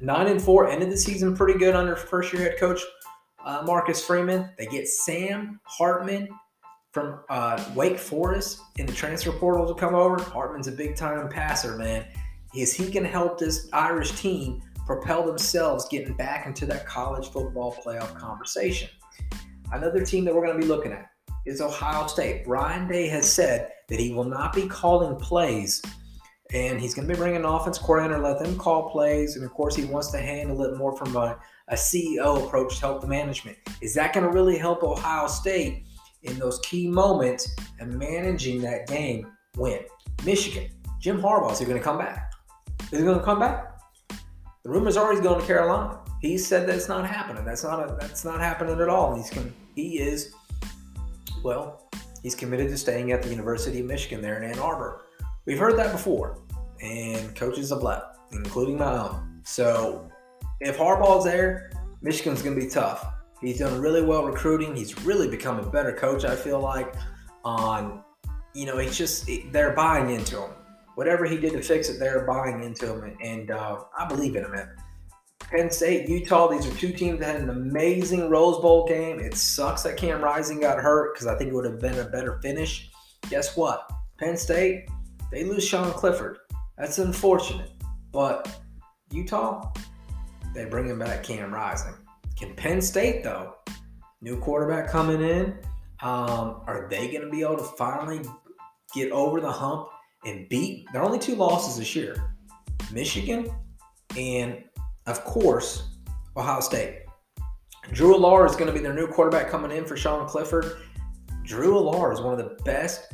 Nine 0.00 0.26
and 0.26 0.42
four, 0.42 0.68
ended 0.68 0.90
the 0.90 0.96
season 0.96 1.36
pretty 1.36 1.58
good 1.58 1.74
under 1.74 1.94
first 1.94 2.32
year 2.32 2.42
head 2.42 2.58
coach 2.58 2.80
uh, 3.44 3.62
Marcus 3.64 4.04
Freeman. 4.04 4.50
They 4.58 4.66
get 4.66 4.88
Sam 4.88 5.60
Hartman 5.64 6.28
from 6.92 7.20
uh, 7.28 7.62
Wake 7.74 7.98
Forest 7.98 8.60
in 8.78 8.86
the 8.86 8.92
transfer 8.92 9.32
portal 9.32 9.66
to 9.66 9.74
come 9.74 9.94
over. 9.94 10.20
Hartman's 10.20 10.68
a 10.68 10.72
big 10.72 10.96
time 10.96 11.28
passer, 11.28 11.76
man. 11.76 12.04
Is 12.54 12.72
he 12.72 12.90
going 12.90 13.04
to 13.04 13.08
help 13.08 13.38
this 13.38 13.68
Irish 13.72 14.12
team 14.20 14.62
propel 14.86 15.24
themselves 15.24 15.86
getting 15.88 16.14
back 16.14 16.46
into 16.46 16.66
that 16.66 16.86
college 16.86 17.28
football 17.28 17.76
playoff 17.84 18.14
conversation? 18.16 18.88
Another 19.72 20.04
team 20.04 20.24
that 20.24 20.34
we're 20.34 20.44
going 20.44 20.60
to 20.60 20.66
be 20.66 20.66
looking 20.66 20.92
at 20.92 21.10
is 21.46 21.60
Ohio 21.60 22.08
State. 22.08 22.46
Ryan 22.46 22.88
Day 22.88 23.06
has 23.08 23.32
said 23.32 23.70
that 23.88 24.00
he 24.00 24.12
will 24.12 24.24
not 24.24 24.52
be 24.52 24.66
calling 24.66 25.16
plays 25.16 25.80
and 26.52 26.80
he's 26.80 26.94
going 26.94 27.06
to 27.06 27.14
be 27.14 27.18
bringing 27.18 27.36
an 27.36 27.44
offense 27.44 27.78
coordinator, 27.78 28.20
let 28.20 28.40
them 28.40 28.58
call 28.58 28.90
plays. 28.90 29.36
And 29.36 29.44
of 29.44 29.52
course, 29.52 29.76
he 29.76 29.84
wants 29.84 30.10
to 30.10 30.18
handle 30.18 30.62
it 30.64 30.76
more 30.76 30.96
from 30.96 31.14
a, 31.14 31.38
a 31.68 31.74
CEO 31.74 32.44
approach 32.44 32.74
to 32.76 32.80
help 32.80 33.00
the 33.00 33.06
management. 33.06 33.56
Is 33.80 33.94
that 33.94 34.12
going 34.12 34.26
to 34.26 34.32
really 34.32 34.58
help 34.58 34.82
Ohio 34.82 35.28
State 35.28 35.84
in 36.22 36.38
those 36.38 36.58
key 36.60 36.88
moments 36.88 37.54
and 37.78 37.98
managing 37.98 38.60
that 38.62 38.86
game 38.86 39.26
win? 39.56 39.80
Michigan, 40.24 40.70
Jim 41.00 41.20
Harbaugh, 41.20 41.52
is 41.52 41.58
he 41.58 41.64
going 41.64 41.78
to 41.78 41.84
come 41.84 41.98
back? 41.98 42.32
Is 42.92 42.98
he 42.98 43.04
going 43.04 43.18
to 43.18 43.24
come 43.24 43.38
back? 43.38 43.78
The 44.62 44.70
rumors 44.70 44.96
are 44.96 45.10
he's 45.12 45.20
going 45.20 45.40
to 45.40 45.46
Carolina. 45.46 46.00
He 46.20 46.36
said 46.36 46.68
that 46.68 46.76
it's 46.76 46.88
not 46.88 47.06
happening. 47.06 47.44
That's 47.44 47.64
not 47.64 47.80
a, 47.80 47.96
that's 47.98 48.24
not 48.24 48.40
happening 48.40 48.78
at 48.78 48.88
all. 48.88 49.16
He's 49.16 49.32
he 49.74 49.98
is 49.98 50.34
well, 51.42 51.88
he's 52.22 52.34
committed 52.34 52.68
to 52.68 52.76
staying 52.76 53.12
at 53.12 53.22
the 53.22 53.30
University 53.30 53.80
of 53.80 53.86
Michigan 53.86 54.20
there 54.20 54.42
in 54.42 54.50
Ann 54.50 54.58
Arbor. 54.58 55.06
We've 55.46 55.58
heard 55.58 55.78
that 55.78 55.92
before, 55.92 56.38
and 56.82 57.34
coaches 57.34 57.70
have 57.70 57.82
left, 57.82 58.18
including 58.32 58.76
my 58.76 58.98
own. 58.98 59.40
So 59.44 60.10
if 60.60 60.76
Harbaugh's 60.76 61.24
there, 61.24 61.70
Michigan's 62.02 62.42
going 62.42 62.54
to 62.54 62.60
be 62.60 62.70
tough. 62.70 63.06
He's 63.40 63.58
done 63.58 63.80
really 63.80 64.02
well 64.02 64.24
recruiting. 64.24 64.76
He's 64.76 65.00
really 65.04 65.28
become 65.28 65.58
a 65.58 65.70
better 65.70 65.92
coach, 65.92 66.24
I 66.24 66.36
feel 66.36 66.60
like. 66.60 66.94
On, 67.44 68.04
you 68.54 68.66
know, 68.66 68.76
he's 68.78 68.98
just, 68.98 69.28
they're 69.50 69.72
buying 69.72 70.10
into 70.10 70.40
him. 70.40 70.50
Whatever 70.96 71.24
he 71.24 71.38
did 71.38 71.52
to 71.52 71.62
fix 71.62 71.88
it, 71.88 71.98
they're 71.98 72.26
buying 72.26 72.62
into 72.62 72.92
him. 72.92 73.16
And 73.22 73.50
uh, 73.50 73.78
I 73.98 74.06
believe 74.06 74.36
in 74.36 74.44
him, 74.44 74.52
man. 74.52 74.68
Penn 75.40 75.70
State, 75.70 76.08
Utah, 76.08 76.48
these 76.48 76.66
are 76.66 76.74
two 76.76 76.92
teams 76.92 77.18
that 77.20 77.34
had 77.34 77.42
an 77.42 77.50
amazing 77.50 78.28
Rose 78.28 78.60
Bowl 78.60 78.86
game. 78.86 79.18
It 79.18 79.34
sucks 79.34 79.82
that 79.82 79.96
Cam 79.96 80.22
Rising 80.22 80.60
got 80.60 80.78
hurt 80.78 81.14
because 81.14 81.26
I 81.26 81.36
think 81.36 81.50
it 81.50 81.54
would 81.54 81.64
have 81.64 81.80
been 81.80 81.98
a 81.98 82.04
better 82.04 82.38
finish. 82.40 82.90
Guess 83.30 83.56
what? 83.56 83.90
Penn 84.18 84.36
State, 84.36 84.88
they 85.32 85.44
lose 85.44 85.66
Sean 85.66 85.90
Clifford. 85.92 86.38
That's 86.76 86.98
unfortunate. 86.98 87.70
But 88.12 88.60
Utah, 89.10 89.72
they 90.54 90.66
bring 90.66 90.86
him 90.86 90.98
back 90.98 91.24
Cam 91.24 91.52
Rising. 91.52 91.94
Can 92.40 92.54
Penn 92.54 92.80
State, 92.80 93.22
though, 93.22 93.56
new 94.22 94.40
quarterback 94.40 94.88
coming 94.88 95.20
in, 95.20 95.58
um, 96.00 96.62
are 96.66 96.86
they 96.88 97.08
going 97.08 97.20
to 97.20 97.28
be 97.28 97.42
able 97.42 97.58
to 97.58 97.64
finally 97.76 98.22
get 98.94 99.12
over 99.12 99.42
the 99.42 99.52
hump 99.52 99.88
and 100.24 100.48
beat? 100.48 100.90
Their 100.90 101.02
only 101.02 101.18
two 101.18 101.34
losses 101.34 101.76
this 101.76 101.94
year 101.94 102.34
Michigan 102.90 103.46
and, 104.16 104.64
of 105.06 105.22
course, 105.22 105.96
Ohio 106.34 106.60
State. 106.60 107.02
Drew 107.92 108.16
Allar 108.16 108.48
is 108.48 108.56
going 108.56 108.68
to 108.68 108.72
be 108.72 108.80
their 108.80 108.94
new 108.94 109.06
quarterback 109.06 109.50
coming 109.50 109.70
in 109.70 109.84
for 109.84 109.98
Sean 109.98 110.26
Clifford. 110.26 110.78
Drew 111.44 111.74
Allar 111.74 112.10
is 112.10 112.22
one 112.22 112.32
of 112.32 112.38
the 112.38 112.56
best 112.64 113.12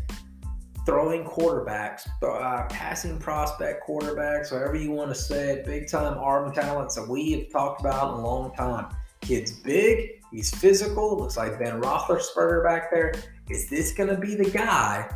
throwing 0.87 1.25
quarterbacks, 1.25 2.07
uh, 2.23 2.69
passing 2.69 3.19
prospect 3.19 3.83
quarterbacks, 3.89 4.53
whatever 4.53 4.77
you 4.77 4.93
want 4.93 5.09
to 5.13 5.17
say 5.17 5.65
big 5.67 5.89
time 5.89 6.17
arm 6.17 6.55
talent. 6.55 6.93
So 6.93 7.05
we 7.11 7.33
have 7.33 7.51
talked 7.51 7.81
about 7.81 8.15
in 8.15 8.21
a 8.21 8.25
long 8.25 8.55
time. 8.55 8.95
Kid's 9.27 9.51
big, 9.51 10.23
he's 10.31 10.55
physical, 10.55 11.19
looks 11.19 11.37
like 11.37 11.59
Ben 11.59 11.81
Roethlisberger 11.81 12.63
back 12.63 12.93
there. 12.93 13.13
Is 13.51 13.69
this 13.69 13.93
going 13.93 14.09
to 14.09 14.17
be 14.17 14.37
the 14.37 14.49
guy 14.49 15.13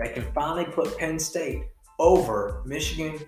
that 0.00 0.12
can 0.12 0.24
finally 0.32 0.64
put 0.64 0.98
Penn 0.98 1.16
State 1.16 1.62
over 2.00 2.62
Michigan 2.66 3.20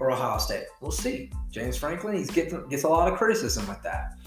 or 0.00 0.10
Ohio 0.10 0.38
State? 0.38 0.64
We'll 0.80 0.92
see. 0.92 1.30
James 1.50 1.76
Franklin, 1.76 2.16
he's 2.16 2.30
getting 2.30 2.66
gets 2.70 2.84
a 2.84 2.88
lot 2.88 3.12
of 3.12 3.18
criticism 3.18 3.68
with 3.68 3.82
that. 3.82 4.17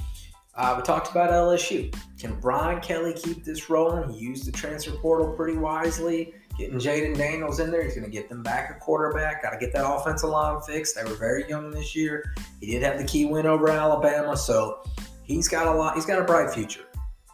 Uh, 0.62 0.75
we 0.77 0.84
talked 0.84 1.10
about 1.10 1.32
LSU. 1.32 1.91
Can 2.20 2.39
Brian 2.39 2.80
Kelly 2.82 3.13
keep 3.13 3.44
this 3.44 3.68
rolling? 3.68 4.12
He 4.12 4.20
used 4.20 4.46
the 4.46 4.51
transfer 4.51 4.91
portal 4.91 5.34
pretty 5.34 5.58
wisely. 5.58 6.36
Getting 6.56 6.77
Jaden 6.77 7.18
Daniels 7.18 7.60
in 7.60 7.72
there, 7.72 7.84
he's 7.84 7.96
going 7.96 8.06
to 8.06 8.12
get 8.12 8.30
them 8.30 8.44
back 8.44 8.70
a 8.70 8.75
quarterback. 8.75 9.41
Got 9.41 9.53
to 9.53 9.58
get 9.58 9.74
that 9.74 9.89
offensive 9.89 10.30
line 10.30 10.62
fixed. 10.62 10.96
They 10.96 11.03
were 11.03 11.15
very 11.15 11.50
young 11.50 11.72
this 11.72 11.96
year. 11.96 12.32
He 12.60 12.68
did 12.68 12.84
have 12.84 13.00
the 13.00 13.06
key 13.06 13.25
win 13.25 13.48
over 13.48 13.72
Alabama, 13.72 14.38
so 14.38 14.84
he's 15.24 15.48
got 15.48 15.65
a 15.65 15.72
lot. 15.72 15.96
He's 15.96 16.06
got 16.06 16.20
a 16.20 16.24
bright 16.24 16.51
future. 16.51 16.86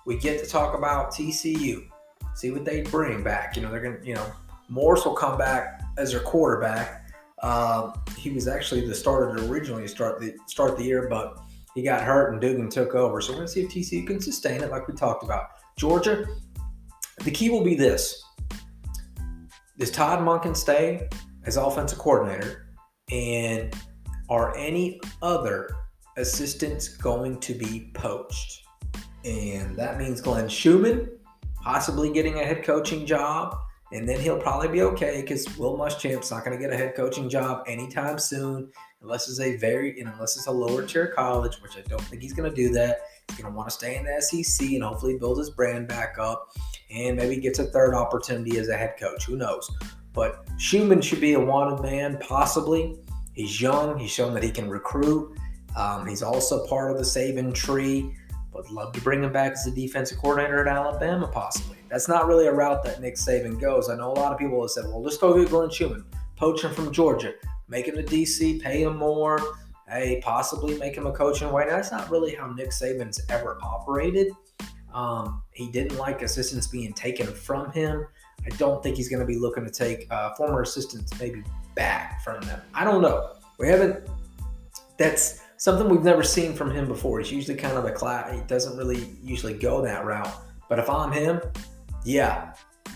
we 0.06 0.18
get 0.18 0.42
to 0.42 0.50
talk 0.50 0.78
about 0.78 1.12
TCU, 1.12 1.86
see 2.34 2.52
what 2.52 2.64
they 2.64 2.84
bring 2.84 3.24
back. 3.24 3.58
You 3.58 3.62
know, 3.62 3.70
they're 3.70 3.82
going 3.82 4.00
to, 4.00 4.08
you 4.08 4.16
know, 4.16 4.32
Morris 4.70 5.04
will 5.04 5.16
come 5.16 5.38
back 5.38 5.82
as 5.98 6.12
their 6.12 6.22
quarterback. 6.22 7.12
Um, 7.44 7.94
he 8.18 8.30
was 8.30 8.48
actually 8.48 8.88
the 8.88 8.96
starter 8.96 9.32
originally 9.52 9.82
to 9.82 9.90
start 9.90 10.22
the 10.22 10.34
start 10.46 10.78
the 10.78 10.84
year, 10.86 11.10
but 11.10 11.40
he 11.78 11.84
got 11.84 12.02
hurt 12.02 12.34
and 12.34 12.42
Duggan 12.42 12.70
took 12.70 12.96
over. 12.96 13.22
So 13.22 13.34
we're 13.34 13.36
going 13.36 13.48
to 13.48 13.54
see 13.54 13.62
if 13.62 13.70
TCU 13.70 14.08
can 14.08 14.20
sustain 14.20 14.64
it, 14.64 14.72
like 14.72 14.88
we 14.88 14.96
talked 14.96 15.24
about. 15.24 15.50
Georgia, 15.78 16.26
the 17.24 17.30
key 17.30 17.52
will 17.52 17.64
be 17.64 17.76
this: 17.76 18.20
Does 19.78 19.92
Todd 19.92 20.20
Monken 20.20 20.58
stay 20.58 21.08
as 21.46 21.56
offensive 21.56 22.00
coordinator, 22.00 22.74
and 23.12 23.76
are 24.28 24.58
any 24.58 25.00
other 25.22 25.70
assistants 26.18 26.88
going 26.98 27.40
to 27.42 27.54
be 27.54 27.92
poached? 27.94 28.64
And 29.24 29.76
that 29.78 30.00
means 30.00 30.20
Glenn 30.20 30.50
Schumann 30.50 31.08
possibly 31.62 32.12
getting 32.12 32.40
a 32.40 32.44
head 32.44 32.64
coaching 32.64 33.06
job 33.06 33.56
and 33.92 34.08
then 34.08 34.20
he'll 34.20 34.40
probably 34.40 34.68
be 34.68 34.82
okay 34.82 35.22
because 35.22 35.58
Will 35.58 35.78
Muschamp's 35.78 36.32
not 36.32 36.44
going 36.44 36.58
to 36.58 36.62
get 36.62 36.74
a 36.74 36.78
head 36.78 36.96
coaching 36.96 37.30
job 37.30 37.64
anytime 37.68 38.20
soon, 38.20 38.70
unless 39.02 39.30
it's 39.30 39.40
a 39.40 39.56
very, 39.58 40.00
unless 40.00 40.36
it's 40.36 40.48
a 40.48 40.52
lower 40.52 40.86
tier 40.86 41.08
college, 41.08 41.62
which 41.62 41.78
I 41.78 41.82
don't 41.88 42.02
think 42.02 42.22
he's 42.22 42.34
going 42.34 42.50
to 42.50 42.56
do 42.56 42.70
that. 42.74 43.02
He's 43.30 43.38
going 43.38 43.52
to 43.52 43.56
want 43.56 43.70
to 43.70 43.76
stay 43.76 43.96
in 43.96 44.06
the 44.06 44.22
SEC 44.22 44.68
and 44.72 44.84
hopefully 44.84 45.18
build 45.18 45.38
his 45.38 45.50
brand 45.50 45.88
back 45.88 46.18
up, 46.20 46.50
and 46.94 47.16
maybe 47.16 47.38
gets 47.38 47.60
a 47.60 47.66
third 47.66 47.94
opportunity 47.94 48.58
as 48.58 48.70
a 48.70 48.76
head 48.76 48.96
coach. 49.00 49.26
Who 49.26 49.38
knows? 49.38 49.70
But 50.14 50.48
Schumann 50.58 51.02
should 51.02 51.22
be 51.22 51.34
a 51.34 51.40
wanted 51.40 51.82
man, 51.82 52.18
possibly. 52.20 52.98
He's 53.34 53.62
young. 53.62 54.00
He's 54.00 54.10
shown 54.10 54.34
that 54.34 54.44
he 54.44 54.50
can 54.50 54.68
recruit. 54.68 55.38
Um, 55.76 56.08
he's 56.08 56.24
also 56.24 56.66
part 56.66 56.92
of 56.92 56.98
the 56.98 57.04
Saban 57.04 57.54
tree. 57.54 58.16
Would 58.54 58.72
love 58.72 58.94
to 58.94 59.02
bring 59.02 59.24
him 59.24 59.32
back 59.32 59.52
as 59.52 59.68
a 59.68 59.72
defensive 59.72 60.18
coordinator 60.18 60.68
at 60.68 60.68
Alabama, 60.68 61.28
possibly. 61.28 61.77
That's 61.90 62.08
not 62.08 62.28
really 62.28 62.48
a 62.48 62.54
route 62.54 62.84
that 62.84 63.02
Nick 63.02 63.16
Saban 63.16 63.60
goes. 63.60 63.90
I 63.90 63.96
know 63.96 64.12
a 64.12 64.14
lot 64.14 64.32
of 64.32 64.38
people 64.38 64.62
have 64.62 64.72
said, 64.72 64.86
well, 64.86 65.02
let's 65.02 65.18
go 65.18 65.38
get 65.38 65.50
Glenn 65.50 65.70
Schumann, 65.70 66.06
poach 66.36 66.64
him 66.64 66.74
from 66.74 66.92
Georgia, 66.92 67.34
make 67.68 67.88
him 67.88 67.98
a 67.98 68.04
DC, 68.04 68.62
pay 68.62 68.84
him 68.84 68.98
more, 68.98 69.40
hey, 69.90 70.22
possibly 70.24 70.78
make 70.78 70.96
him 70.96 71.08
a 71.08 71.12
coach 71.12 71.42
in 71.42 71.52
white. 71.52 71.70
That's 71.70 71.92
not 71.92 72.10
really 72.10 72.36
how 72.36 72.48
Nick 72.48 72.70
Saban's 72.70 73.22
ever 73.30 73.58
operated. 73.62 74.32
Um, 74.94 75.44
he 75.52 75.70
didn't 75.70 75.98
like 75.98 76.22
assistants 76.22 76.68
being 76.68 76.94
taken 76.94 77.28
from 77.28 77.72
him. 77.72 78.06
I 78.46 78.50
don't 78.58 78.82
think 78.82 78.98
he's 78.98 79.10
going 79.10 79.20
to 79.20 79.26
be 79.26 79.38
looking 79.38 79.66
to 79.66 79.72
take 79.72 80.08
uh, 80.12 80.34
former 80.36 80.62
assistants 80.62 81.18
maybe 81.20 81.44
back 81.76 82.24
from 82.24 82.42
them. 82.42 82.62
I 82.74 82.84
don't 82.84 83.02
know. 83.02 83.34
We 83.60 83.68
haven't. 83.68 84.08
That's 84.98 85.42
something 85.58 85.90
we've 85.90 86.04
never 86.04 86.24
seen 86.24 86.54
from 86.54 86.72
him 86.72 86.88
before. 86.88 87.20
He's 87.20 87.32
usually 87.32 87.58
kind 87.58 87.78
of 87.78 87.86
a 87.86 87.92
class. 87.92 88.34
He 88.34 88.42
doesn't 88.42 88.78
really 88.78 89.10
usually 89.22 89.54
go 89.54 89.82
that 89.82 90.06
route. 90.06 90.34
But 90.70 90.80
if 90.80 90.90
I'm 90.90 91.12
him, 91.12 91.42
yeah, 92.08 92.54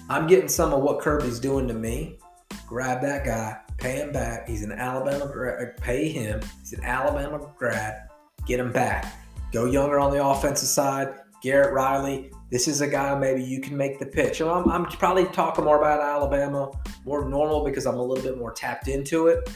I'm 0.10 0.26
getting 0.26 0.48
some 0.48 0.74
of 0.74 0.82
what 0.82 1.02
Kirby's 1.02 1.38
doing 1.38 1.68
to 1.68 1.74
me. 1.74 2.18
Grab 2.66 3.02
that 3.02 3.26
guy, 3.26 3.58
pay 3.78 3.98
him 3.98 4.14
back. 4.14 4.48
He's 4.48 4.64
an 4.64 4.72
Alabama 4.72 5.28
grad. 5.28 5.62
Uh, 5.62 5.82
pay 5.82 6.08
him. 6.08 6.40
He's 6.62 6.72
an 6.72 6.86
Alabama 6.86 7.52
grad. 7.58 8.08
Get 8.48 8.62
him 8.62 8.72
back. 8.72 9.14
Go 9.52 9.66
younger 9.66 10.00
on 10.00 10.12
the 10.12 10.26
offensive 10.26 10.70
side. 10.70 11.14
Garrett 11.44 11.74
Riley. 11.74 12.32
This 12.52 12.70
is 12.70 12.80
a 12.80 12.88
guy 12.88 13.14
maybe 13.20 13.44
you 13.44 13.60
can 13.60 13.76
make 13.76 14.00
the 14.00 14.06
pitch. 14.06 14.42
I'm, 14.42 14.70
I'm 14.70 14.86
probably 14.86 15.26
talking 15.26 15.66
more 15.66 15.78
about 15.78 16.00
Alabama, 16.00 16.72
more 17.04 17.28
normal 17.28 17.66
because 17.66 17.86
I'm 17.86 17.98
a 17.98 18.04
little 18.04 18.24
bit 18.24 18.38
more 18.38 18.54
tapped 18.54 18.88
into 18.88 19.28
it. 19.28 19.50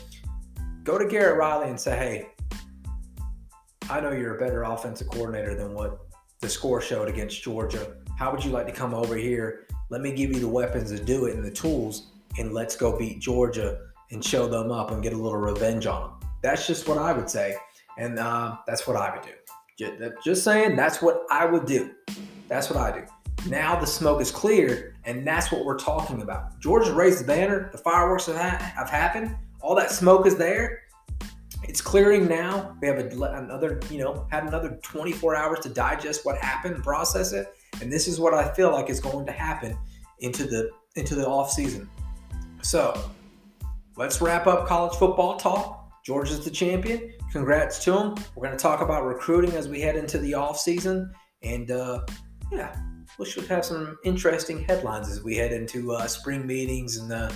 Go 0.84 0.98
to 0.98 1.06
Garrett 1.06 1.38
Riley 1.38 1.70
and 1.70 1.80
say, 1.80 1.98
hey, 1.98 2.28
I 3.90 4.02
know 4.02 4.12
you're 4.12 4.36
a 4.36 4.40
better 4.40 4.64
offensive 4.64 5.08
coordinator 5.10 5.56
than 5.56 5.74
what 5.74 6.00
the 6.42 6.50
score 6.50 6.82
showed 6.82 7.08
against 7.08 7.42
Georgia. 7.42 7.96
How 8.18 8.32
would 8.32 8.46
you 8.46 8.52
like 8.52 8.66
to 8.68 8.72
come 8.72 8.94
over 8.94 9.16
here? 9.16 9.68
Let 9.90 10.00
me 10.00 10.14
give 10.14 10.32
you 10.32 10.40
the 10.40 10.48
weapons 10.48 10.90
to 10.92 11.04
do 11.04 11.26
it 11.26 11.36
and 11.36 11.44
the 11.44 11.52
tools, 11.52 12.08
and 12.38 12.54
let's 12.54 12.76
go 12.78 12.98
beat 12.98 13.20
Georgia 13.20 13.80
and 14.12 14.24
show 14.24 14.48
them 14.48 14.72
up 14.72 14.92
and 14.92 15.04
get 15.04 15.12
a 15.12 15.18
little 15.18 15.38
revenge 15.38 15.86
on 15.86 16.02
them. 16.02 16.30
That's 16.42 16.66
just 16.66 16.88
what 16.88 16.98
I 16.98 17.12
would 17.12 17.30
say, 17.30 17.58
and 17.98 18.18
uh, 18.18 18.56
that's 18.66 18.88
what 18.88 18.96
I 18.96 19.14
would 19.14 19.26
do. 19.26 20.12
Just 20.24 20.46
saying, 20.46 20.78
that's 20.78 21.02
what 21.02 21.26
I 21.30 21.46
would 21.46 21.66
do. 21.66 21.92
That's 22.48 22.70
what 22.70 22.80
I 22.80 23.00
do. 23.00 23.06
Now 23.50 23.78
the 23.78 23.86
smoke 23.86 24.22
is 24.22 24.32
cleared, 24.32 24.96
and 25.04 25.28
that's 25.28 25.52
what 25.52 25.66
we're 25.66 25.78
talking 25.78 26.22
about. 26.22 26.58
Georgia 26.62 26.94
raised 26.94 27.20
the 27.20 27.28
banner. 27.28 27.70
The 27.74 27.78
fireworks 27.78 28.28
have, 28.28 28.38
ha- 28.38 28.74
have 28.78 28.90
happened. 28.90 29.36
All 29.60 29.76
that 29.76 29.92
smoke 29.92 30.26
is 30.26 30.38
there. 30.38 30.84
It's 31.64 31.82
clearing 31.82 32.30
now. 32.30 32.78
We 32.82 32.88
have 32.88 32.98
another, 32.98 33.82
you 33.90 33.98
know, 33.98 34.26
had 34.32 34.46
another 34.46 34.80
24 34.84 35.36
hours 35.36 35.60
to 35.62 35.70
digest 35.70 36.26
what 36.26 36.38
happened 36.38 36.82
process 36.82 37.34
it. 37.34 37.48
And 37.82 37.92
this 37.92 38.08
is 38.08 38.20
what 38.20 38.34
I 38.34 38.54
feel 38.54 38.72
like 38.72 38.90
is 38.90 39.00
going 39.00 39.26
to 39.26 39.32
happen 39.32 39.78
into 40.20 40.46
the 40.46 40.72
into 40.96 41.16
the 41.16 41.28
off 41.28 41.52
season. 41.52 41.90
So 42.62 43.10
let's 43.98 44.22
wrap 44.22 44.48
up 44.48 44.68
college 44.68 44.98
football 44.98 45.38
talk. 45.38 45.92
Georgia's 46.06 46.44
the 46.46 46.52
champion. 46.52 47.14
Congrats 47.32 47.84
to 47.84 47.92
them. 47.92 48.16
We're 48.36 48.46
going 48.46 48.58
to 48.58 48.62
talk 48.62 48.82
about 48.82 49.06
recruiting 49.06 49.52
as 49.56 49.68
we 49.68 49.82
head 49.82 49.96
into 49.96 50.18
the 50.20 50.36
off 50.36 50.60
season, 50.60 51.12
and 51.44 51.72
uh, 51.72 52.06
yeah, 52.52 52.76
we 53.18 53.26
should 53.26 53.48
have 53.48 53.66
some 53.66 53.98
interesting 54.04 54.64
headlines 54.64 55.10
as 55.10 55.24
we 55.24 55.36
head 55.36 55.52
into 55.52 55.94
uh, 55.94 56.08
spring 56.08 56.46
meetings 56.46 56.98
and 56.98 57.10
the 57.10 57.34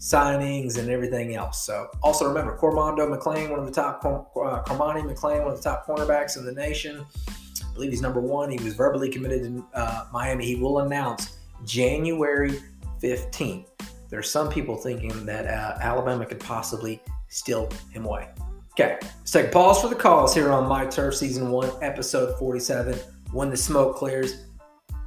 signings 0.00 0.78
and 0.78 0.88
everything 0.88 1.34
else. 1.34 1.64
So 1.64 1.88
also 2.02 2.26
remember 2.26 2.56
Cormando 2.56 3.06
McLean, 3.08 3.50
one 3.50 3.60
of 3.60 3.66
the 3.66 3.72
top 3.72 4.04
uh, 4.04 4.62
Cormani 4.64 5.02
McClain, 5.02 5.42
one 5.42 5.52
of 5.52 5.62
the 5.62 5.62
top 5.62 5.86
cornerbacks 5.86 6.36
in 6.38 6.44
the 6.44 6.52
nation. 6.52 7.04
I 7.28 7.74
believe 7.74 7.90
he's 7.90 8.00
number 8.00 8.20
one. 8.20 8.50
He 8.50 8.62
was 8.64 8.74
verbally 8.74 9.10
committed 9.10 9.44
to 9.44 9.66
uh, 9.74 10.06
Miami. 10.10 10.46
He 10.46 10.56
will 10.56 10.80
announce 10.80 11.36
January 11.64 12.60
15th. 13.02 13.66
There 14.08 14.18
are 14.18 14.24
some 14.24 14.48
people 14.48 14.76
thinking 14.76 15.24
that 15.26 15.46
uh, 15.46 15.78
Alabama 15.80 16.24
could 16.24 16.40
possibly 16.40 17.02
steal 17.28 17.68
him 17.92 18.06
away. 18.06 18.30
Okay, 18.72 18.98
let's 19.02 19.30
take 19.30 19.46
a 19.46 19.50
pause 19.50 19.82
for 19.82 19.88
the 19.88 19.94
calls 19.94 20.34
here 20.34 20.50
on 20.50 20.66
My 20.66 20.86
Turf 20.86 21.14
Season 21.16 21.50
1, 21.50 21.70
Episode 21.82 22.38
47. 22.38 22.98
When 23.32 23.50
the 23.50 23.56
smoke 23.56 23.96
clears, 23.96 24.46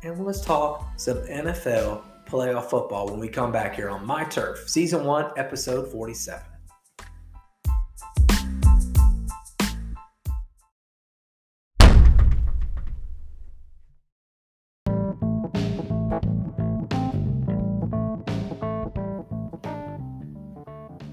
and 0.03 0.23
let's 0.23 0.41
talk 0.41 0.87
some 0.97 1.17
NFL 1.23 2.03
playoff 2.33 2.67
football 2.67 3.05
when 3.05 3.19
we 3.19 3.27
come 3.27 3.51
back 3.51 3.75
here 3.75 3.91
on 3.91 4.03
My 4.07 4.23
Turf, 4.23 4.67
Season 4.67 5.05
1, 5.05 5.33
Episode 5.37 5.91
47. 5.91 6.41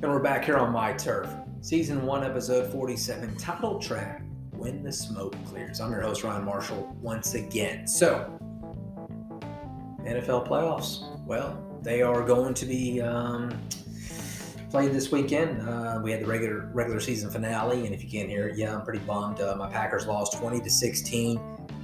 And 0.02 0.10
we're 0.10 0.20
back 0.20 0.46
here 0.46 0.56
on 0.56 0.72
My 0.72 0.94
Turf, 0.94 1.28
Season 1.60 2.06
1, 2.06 2.24
Episode 2.24 2.72
47, 2.72 3.36
title 3.36 3.78
track 3.78 4.22
When 4.52 4.82
the 4.82 4.90
Smoke 4.90 5.36
Clears. 5.44 5.82
I'm 5.82 5.92
your 5.92 6.00
host, 6.00 6.24
Ryan 6.24 6.46
Marshall, 6.46 6.96
once 7.02 7.34
again. 7.34 7.86
So, 7.86 8.40
NFL 10.06 10.48
playoffs 10.48 11.10
well, 11.30 11.56
they 11.80 12.02
are 12.02 12.22
going 12.24 12.54
to 12.54 12.66
be 12.66 13.00
um, 13.00 13.56
played 14.68 14.92
this 14.92 15.12
weekend. 15.12 15.62
Uh, 15.62 16.00
we 16.02 16.10
had 16.10 16.20
the 16.20 16.26
regular 16.26 16.68
regular 16.72 16.98
season 16.98 17.30
finale, 17.30 17.86
and 17.86 17.94
if 17.94 18.02
you 18.02 18.10
can't 18.10 18.28
hear 18.28 18.48
it, 18.48 18.58
yeah, 18.58 18.74
I'm 18.74 18.82
pretty 18.82 18.98
bummed. 18.98 19.40
Uh, 19.40 19.54
my 19.56 19.70
Packers 19.70 20.08
lost 20.08 20.36
20 20.38 20.60
to 20.60 20.68
16. 20.68 21.40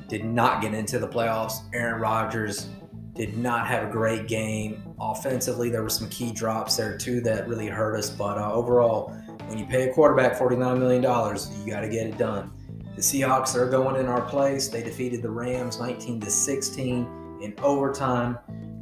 Did 0.09 0.24
not 0.24 0.61
get 0.61 0.74
into 0.74 0.98
the 0.98 1.07
playoffs. 1.07 1.59
Aaron 1.72 2.00
Rodgers 2.00 2.68
did 3.14 3.38
not 3.38 3.68
have 3.68 3.88
a 3.88 3.90
great 3.92 4.26
game. 4.26 4.83
Offensively, 4.98 5.70
there 5.70 5.85
were 5.85 5.88
some 5.88 6.09
key 6.09 6.33
drops 6.33 6.76
there 6.76 6.98
too 6.98 7.20
that 7.20 7.46
really 7.46 7.68
hurt 7.68 7.96
us. 7.96 8.11
But 8.11 8.37
uh, 8.38 8.52
overall, 8.52 9.11
when 9.46 9.59
you 9.59 9.66
pay 9.66 9.88
a 9.88 9.94
quarterback 9.94 10.37
$49 10.37 10.76
million, 10.76 11.02
you 11.02 11.72
got 11.72 11.83
to 11.83 11.88
get 11.88 12.09
it 12.09 12.18
done. 12.18 12.50
The 12.96 13.00
Seahawks 13.00 13.55
are 13.55 13.70
going 13.70 13.94
in 13.94 14.07
our 14.07 14.22
place. 14.22 14.66
They 14.66 14.83
defeated 14.83 15.22
the 15.22 15.31
Rams 15.31 15.79
19 15.79 16.20
to 16.22 16.31
16 16.33 17.25
in 17.40 17.55
overtime. 17.62 18.38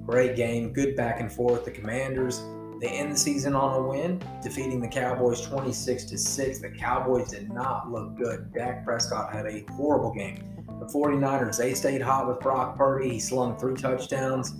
Great 0.07 0.37
game, 0.37 0.73
good 0.73 0.97
back 0.97 1.21
and 1.21 1.33
forth. 1.33 1.64
The 1.64 1.71
Commanders 1.71 2.43
they 2.81 2.90
end 2.90 3.12
the 3.12 3.17
season 3.17 3.55
on 3.55 3.81
a 3.81 3.88
win, 3.88 4.21
defeating 4.43 4.81
the 4.81 4.88
Cowboys 4.88 5.40
26 5.40 6.05
to 6.05 6.19
6. 6.19 6.59
The 6.59 6.69
Cowboys 6.69 7.31
did 7.31 7.51
not 7.51 7.90
look 7.90 8.17
good. 8.17 8.53
Dak 8.53 8.85
Prescott 8.85 9.33
had 9.33 9.47
a 9.47 9.64
horrible 9.73 10.12
game. 10.12 10.45
The 10.81 10.87
49ers, 10.87 11.57
they 11.57 11.73
stayed 11.73 12.03
hot 12.03 12.29
with 12.29 12.40
Brock 12.40 12.77
Purdy. 12.77 13.11
He 13.11 13.21
slung 13.21 13.57
three 13.57 13.75
touchdowns, 13.75 14.57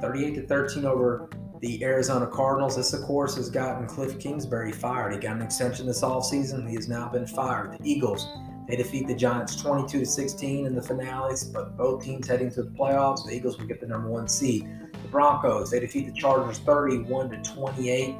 38 0.00 0.34
to 0.34 0.46
13 0.46 0.84
over 0.84 1.28
the 1.60 1.82
Arizona 1.82 2.26
Cardinals. 2.26 2.76
This, 2.76 2.92
of 2.92 3.02
course, 3.02 3.34
has 3.36 3.48
gotten 3.48 3.86
Cliff 3.88 4.18
Kingsbury 4.20 4.70
fired. 4.70 5.14
He 5.14 5.18
got 5.18 5.36
an 5.36 5.42
extension 5.42 5.86
this 5.86 6.02
offseason. 6.02 6.68
He 6.68 6.74
has 6.76 6.88
now 6.88 7.08
been 7.08 7.26
fired. 7.26 7.72
The 7.72 7.90
Eagles, 7.90 8.28
they 8.68 8.76
defeat 8.76 9.06
the 9.06 9.14
Giants 9.14 9.56
22 9.56 10.00
to 10.00 10.06
16 10.06 10.66
in 10.66 10.74
the 10.74 10.82
finales, 10.82 11.44
but 11.44 11.76
both 11.76 12.02
teams 12.02 12.26
heading 12.26 12.50
to 12.50 12.64
the 12.64 12.70
playoffs. 12.70 13.24
The 13.24 13.32
Eagles 13.32 13.58
will 13.58 13.66
get 13.66 13.80
the 13.80 13.86
number 13.86 14.08
one 14.08 14.26
seed. 14.28 14.68
The 15.02 15.08
Broncos, 15.08 15.70
they 15.70 15.80
defeat 15.80 16.06
the 16.06 16.12
Chargers 16.12 16.58
31 16.58 17.30
to 17.30 17.52
28. 17.54 18.14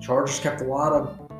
Chargers 0.00 0.38
kept 0.38 0.60
a 0.60 0.64
lot 0.64 0.92
of 0.92 1.30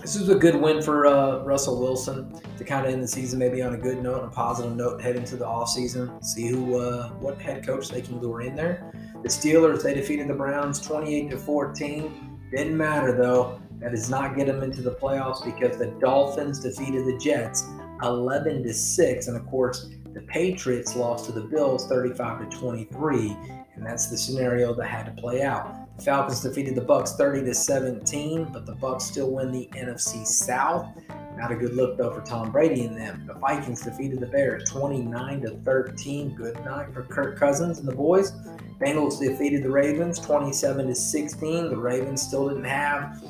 this 0.00 0.14
is 0.14 0.28
a 0.28 0.34
good 0.34 0.54
win 0.54 0.80
for 0.80 1.06
uh, 1.06 1.42
Russell 1.42 1.80
Wilson 1.80 2.32
to 2.56 2.64
kind 2.64 2.86
of 2.86 2.92
end 2.92 3.02
the 3.02 3.08
season 3.08 3.38
maybe 3.38 3.60
on 3.60 3.74
a 3.74 3.76
good 3.76 4.02
note, 4.02 4.24
a 4.24 4.28
positive 4.28 4.74
note, 4.76 5.02
head 5.02 5.16
into 5.16 5.36
the 5.36 5.44
offseason, 5.44 6.24
see 6.24 6.46
who, 6.46 6.78
uh, 6.78 7.10
what 7.10 7.40
head 7.42 7.66
coach 7.66 7.88
they 7.88 8.00
can 8.00 8.20
lure 8.20 8.42
in 8.42 8.54
there. 8.54 8.92
The 9.22 9.28
Steelers, 9.28 9.82
they 9.82 9.94
defeated 9.94 10.28
the 10.28 10.34
Browns 10.34 10.80
28 10.80 11.30
to 11.30 11.36
14. 11.36 12.38
Didn't 12.52 12.76
matter 12.76 13.12
though. 13.12 13.60
That 13.80 13.90
does 13.90 14.08
not 14.08 14.36
get 14.36 14.46
them 14.46 14.62
into 14.62 14.82
the 14.82 14.92
playoffs 14.92 15.44
because 15.44 15.78
the 15.78 15.86
Dolphins 16.00 16.60
defeated 16.60 17.04
the 17.04 17.18
Jets 17.18 17.64
11 18.02 18.62
to 18.62 18.74
6. 18.74 19.26
And 19.28 19.36
of 19.36 19.46
course, 19.46 19.90
the 20.12 20.20
Patriots 20.22 20.96
lost 20.96 21.26
to 21.26 21.32
the 21.32 21.40
Bills 21.40 21.86
35 21.86 22.50
to 22.50 22.56
23. 22.56 23.36
And 23.74 23.86
that's 23.86 24.08
the 24.08 24.18
scenario 24.18 24.74
that 24.74 24.86
had 24.86 25.06
to 25.06 25.20
play 25.20 25.42
out. 25.42 25.96
The 25.96 26.04
Falcons 26.04 26.40
defeated 26.40 26.74
the 26.74 26.80
Bucks 26.80 27.14
30 27.14 27.44
to 27.44 27.54
17, 27.54 28.52
but 28.52 28.66
the 28.66 28.74
Bucks 28.74 29.04
still 29.04 29.30
win 29.30 29.52
the 29.52 29.68
NFC 29.74 30.26
South. 30.26 30.88
Not 31.36 31.52
a 31.52 31.54
good 31.54 31.74
look 31.74 31.96
though 31.96 32.10
for 32.10 32.20
Tom 32.22 32.50
Brady 32.50 32.84
and 32.84 32.96
them. 32.96 33.24
The 33.26 33.34
Vikings 33.34 33.82
defeated 33.82 34.18
the 34.18 34.26
Bears 34.26 34.68
29 34.68 35.42
to 35.42 35.50
13. 35.50 36.34
Good 36.34 36.56
night 36.64 36.92
for 36.92 37.04
Kirk 37.04 37.38
Cousins 37.38 37.78
and 37.78 37.86
the 37.86 37.94
boys. 37.94 38.32
Bengals 38.80 39.20
defeated 39.20 39.62
the 39.62 39.70
Ravens 39.70 40.18
27 40.18 40.88
to 40.88 40.94
16. 40.94 41.70
The 41.70 41.76
Ravens 41.76 42.22
still 42.22 42.48
didn't 42.48 42.64
have, 42.64 43.22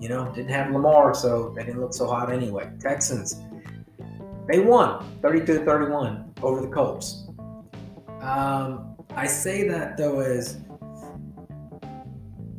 you 0.00 0.08
know, 0.08 0.32
didn't 0.34 0.50
have 0.50 0.70
Lamar, 0.70 1.14
so 1.14 1.52
they 1.56 1.64
didn't 1.64 1.80
look 1.80 1.94
so 1.94 2.06
hot 2.06 2.32
anyway. 2.32 2.70
Texans, 2.80 3.42
they 4.48 4.58
won 4.58 5.04
32 5.22 5.64
31 5.64 6.32
over 6.42 6.62
the 6.62 6.68
Colts. 6.68 7.26
Um, 8.20 8.96
I 9.14 9.26
say 9.26 9.68
that 9.68 9.96
though 9.96 10.20
as 10.20 10.60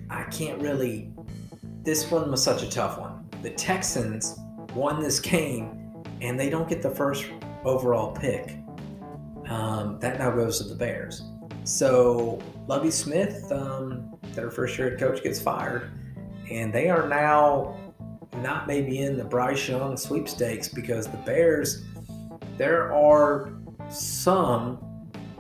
I 0.10 0.24
can't 0.24 0.62
really. 0.62 1.12
This 1.84 2.12
one 2.12 2.30
was 2.30 2.44
such 2.44 2.62
a 2.62 2.70
tough 2.70 3.00
one. 3.00 3.28
The 3.42 3.52
Texans 3.52 4.38
won 4.76 5.02
this 5.02 5.20
game, 5.20 6.04
and 6.22 6.40
they 6.40 6.50
don't 6.50 6.68
get 6.68 6.82
the 6.82 6.90
first 6.90 7.26
overall 7.64 8.12
pick. 8.12 8.58
Um, 9.48 9.98
that 10.00 10.20
now 10.20 10.32
goes 10.32 10.60
to 10.60 10.66
the 10.66 10.76
Bears. 10.76 11.24
So 11.64 12.40
Lovie 12.68 12.92
Smith, 12.92 13.52
um, 13.52 14.18
their 14.34 14.52
first 14.52 14.78
year 14.78 14.92
head 14.92 15.00
coach, 15.00 15.24
gets 15.24 15.40
fired, 15.40 15.92
and 16.52 16.74
they 16.74 16.90
are 16.90 17.08
now 17.08 17.79
not 18.42 18.68
maybe 18.68 19.00
in 19.00 19.18
the 19.18 19.24
Bryce 19.24 19.68
Young 19.68 19.98
sweepstakes 19.98 20.68
because 20.68 21.08
the 21.08 21.18
Bears. 21.18 21.84
There 22.58 22.94
are 22.94 23.54
some 23.90 24.80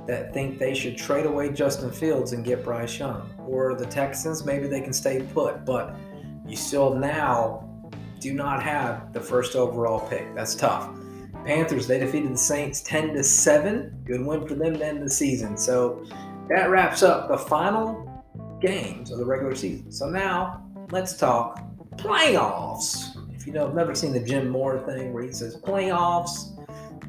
that 0.07 0.33
think 0.33 0.57
they 0.57 0.73
should 0.73 0.97
trade 0.97 1.25
away 1.25 1.51
Justin 1.51 1.91
Fields 1.91 2.33
and 2.33 2.43
get 2.43 2.63
Bryce 2.63 2.97
Young. 2.97 3.29
Or 3.47 3.75
the 3.75 3.85
Texans, 3.85 4.43
maybe 4.45 4.67
they 4.67 4.81
can 4.81 4.93
stay 4.93 5.21
put, 5.33 5.65
but 5.65 5.95
you 6.47 6.55
still 6.55 6.95
now 6.95 7.65
do 8.19 8.33
not 8.33 8.63
have 8.63 9.13
the 9.13 9.19
first 9.19 9.55
overall 9.55 10.07
pick. 10.07 10.33
That's 10.35 10.55
tough. 10.55 10.89
Panthers, 11.45 11.87
they 11.87 11.99
defeated 11.99 12.33
the 12.33 12.37
Saints 12.37 12.81
10 12.81 13.13
to 13.13 13.23
7. 13.23 14.01
Good 14.03 14.25
win 14.25 14.47
for 14.47 14.55
them 14.55 14.77
to 14.77 14.85
end 14.85 15.03
the 15.03 15.09
season. 15.09 15.57
So 15.57 16.05
that 16.49 16.69
wraps 16.69 17.03
up 17.03 17.29
the 17.29 17.37
final 17.37 18.25
games 18.59 19.11
of 19.11 19.19
the 19.19 19.25
regular 19.25 19.55
season. 19.55 19.91
So 19.91 20.09
now 20.09 20.65
let's 20.91 21.17
talk 21.17 21.63
playoffs. 21.99 23.15
If 23.35 23.47
you 23.47 23.53
know, 23.53 23.67
I've 23.67 23.75
never 23.75 23.95
seen 23.95 24.13
the 24.13 24.19
Jim 24.19 24.49
Mora 24.49 24.79
thing 24.85 25.13
where 25.13 25.23
he 25.23 25.31
says 25.31 25.55
playoffs, 25.57 26.55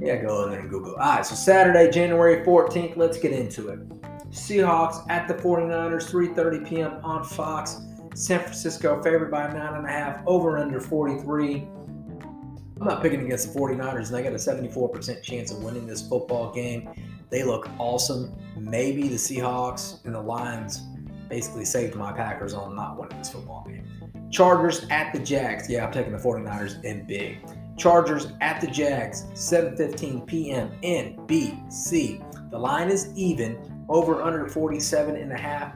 yeah, 0.00 0.16
go 0.16 0.44
in 0.44 0.50
there 0.50 0.60
and 0.60 0.70
Google. 0.70 0.92
All 0.94 1.16
right, 1.16 1.26
so 1.26 1.34
Saturday, 1.34 1.90
January 1.90 2.44
14th, 2.44 2.96
let's 2.96 3.18
get 3.18 3.32
into 3.32 3.68
it. 3.68 3.88
Seahawks 4.30 5.04
at 5.10 5.28
the 5.28 5.34
49ers, 5.34 6.10
3.30 6.10 6.68
p.m. 6.68 6.92
on 7.04 7.24
Fox. 7.24 7.80
San 8.14 8.40
Francisco 8.40 9.02
favored 9.02 9.30
by 9.30 9.46
9.5, 9.48 10.22
over 10.26 10.58
under 10.58 10.80
43. 10.80 11.56
I'm 11.56 12.86
not 12.86 13.02
picking 13.02 13.24
against 13.26 13.52
the 13.52 13.58
49ers, 13.58 14.06
and 14.06 14.14
they 14.14 14.22
got 14.22 14.32
a 14.32 14.36
74% 14.36 15.22
chance 15.22 15.52
of 15.52 15.62
winning 15.62 15.86
this 15.86 16.08
football 16.08 16.52
game. 16.52 16.88
They 17.28 17.42
look 17.42 17.68
awesome. 17.78 18.34
Maybe 18.56 19.08
the 19.08 19.16
Seahawks 19.16 20.04
and 20.04 20.14
the 20.14 20.20
Lions 20.20 20.78
basically 21.28 21.64
saved 21.64 21.94
my 21.94 22.12
Packers 22.12 22.54
on 22.54 22.74
not 22.74 22.98
winning 22.98 23.18
this 23.18 23.30
football 23.30 23.64
game. 23.68 23.86
Chargers 24.30 24.86
at 24.90 25.12
the 25.12 25.18
Jags. 25.18 25.68
Yeah, 25.68 25.86
I'm 25.86 25.92
taking 25.92 26.12
the 26.12 26.18
49ers 26.18 26.82
in 26.84 27.04
big. 27.04 27.38
Chargers 27.76 28.32
at 28.40 28.60
the 28.60 28.66
Jags, 28.66 29.24
7:15 29.32 30.26
p.m. 30.26 30.70
NBC. 30.82 32.50
The 32.50 32.58
line 32.58 32.90
is 32.90 33.10
even, 33.16 33.84
over 33.88 34.22
under 34.22 34.46
47 34.48 35.16
and 35.16 35.32
a 35.32 35.36
half. 35.36 35.74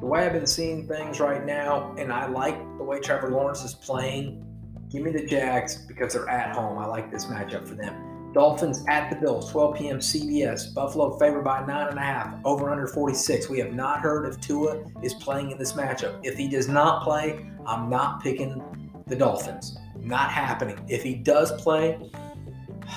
The 0.00 0.06
way 0.06 0.26
I've 0.26 0.32
been 0.32 0.46
seeing 0.46 0.86
things 0.88 1.20
right 1.20 1.44
now, 1.44 1.94
and 1.98 2.12
I 2.12 2.26
like 2.26 2.56
the 2.78 2.84
way 2.84 3.00
Trevor 3.00 3.30
Lawrence 3.30 3.64
is 3.64 3.74
playing. 3.74 4.42
Give 4.90 5.02
me 5.02 5.10
the 5.10 5.26
Jags 5.26 5.76
because 5.86 6.12
they're 6.12 6.28
at 6.28 6.54
home. 6.54 6.78
I 6.78 6.86
like 6.86 7.10
this 7.10 7.26
matchup 7.26 7.66
for 7.66 7.74
them. 7.74 8.05
Dolphins 8.36 8.84
at 8.86 9.08
the 9.08 9.16
Bills, 9.16 9.50
12 9.50 9.76
p.m. 9.78 9.98
CBS. 9.98 10.74
Buffalo 10.74 11.16
favored 11.18 11.42
by 11.42 11.64
nine 11.64 11.88
and 11.88 11.96
a 11.96 12.02
half, 12.02 12.34
over 12.44 12.68
under 12.68 12.86
46. 12.86 13.48
We 13.48 13.58
have 13.60 13.72
not 13.72 14.00
heard 14.00 14.26
if 14.26 14.38
Tua 14.42 14.84
is 15.02 15.14
playing 15.14 15.52
in 15.52 15.58
this 15.58 15.72
matchup. 15.72 16.20
If 16.22 16.36
he 16.36 16.46
does 16.46 16.68
not 16.68 17.02
play, 17.02 17.46
I'm 17.64 17.88
not 17.88 18.22
picking 18.22 18.62
the 19.06 19.16
Dolphins. 19.16 19.78
Not 19.98 20.30
happening. 20.30 20.78
If 20.86 21.02
he 21.02 21.14
does 21.14 21.50
play, 21.62 21.98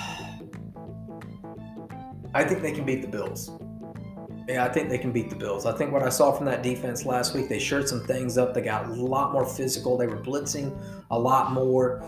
I 2.34 2.44
think 2.44 2.60
they 2.60 2.72
can 2.72 2.84
beat 2.84 3.00
the 3.00 3.08
Bills. 3.08 3.50
Yeah, 4.46 4.66
I 4.66 4.68
think 4.68 4.90
they 4.90 4.98
can 4.98 5.10
beat 5.10 5.30
the 5.30 5.36
Bills. 5.36 5.64
I 5.64 5.72
think 5.72 5.90
what 5.90 6.02
I 6.02 6.10
saw 6.10 6.32
from 6.32 6.44
that 6.46 6.62
defense 6.62 7.06
last 7.06 7.34
week, 7.34 7.48
they 7.48 7.58
shored 7.58 7.88
some 7.88 8.04
things 8.04 8.36
up. 8.36 8.52
They 8.52 8.60
got 8.60 8.90
a 8.90 8.92
lot 8.92 9.32
more 9.32 9.46
physical. 9.46 9.96
They 9.96 10.06
were 10.06 10.20
blitzing 10.20 10.78
a 11.10 11.18
lot 11.18 11.52
more. 11.52 12.06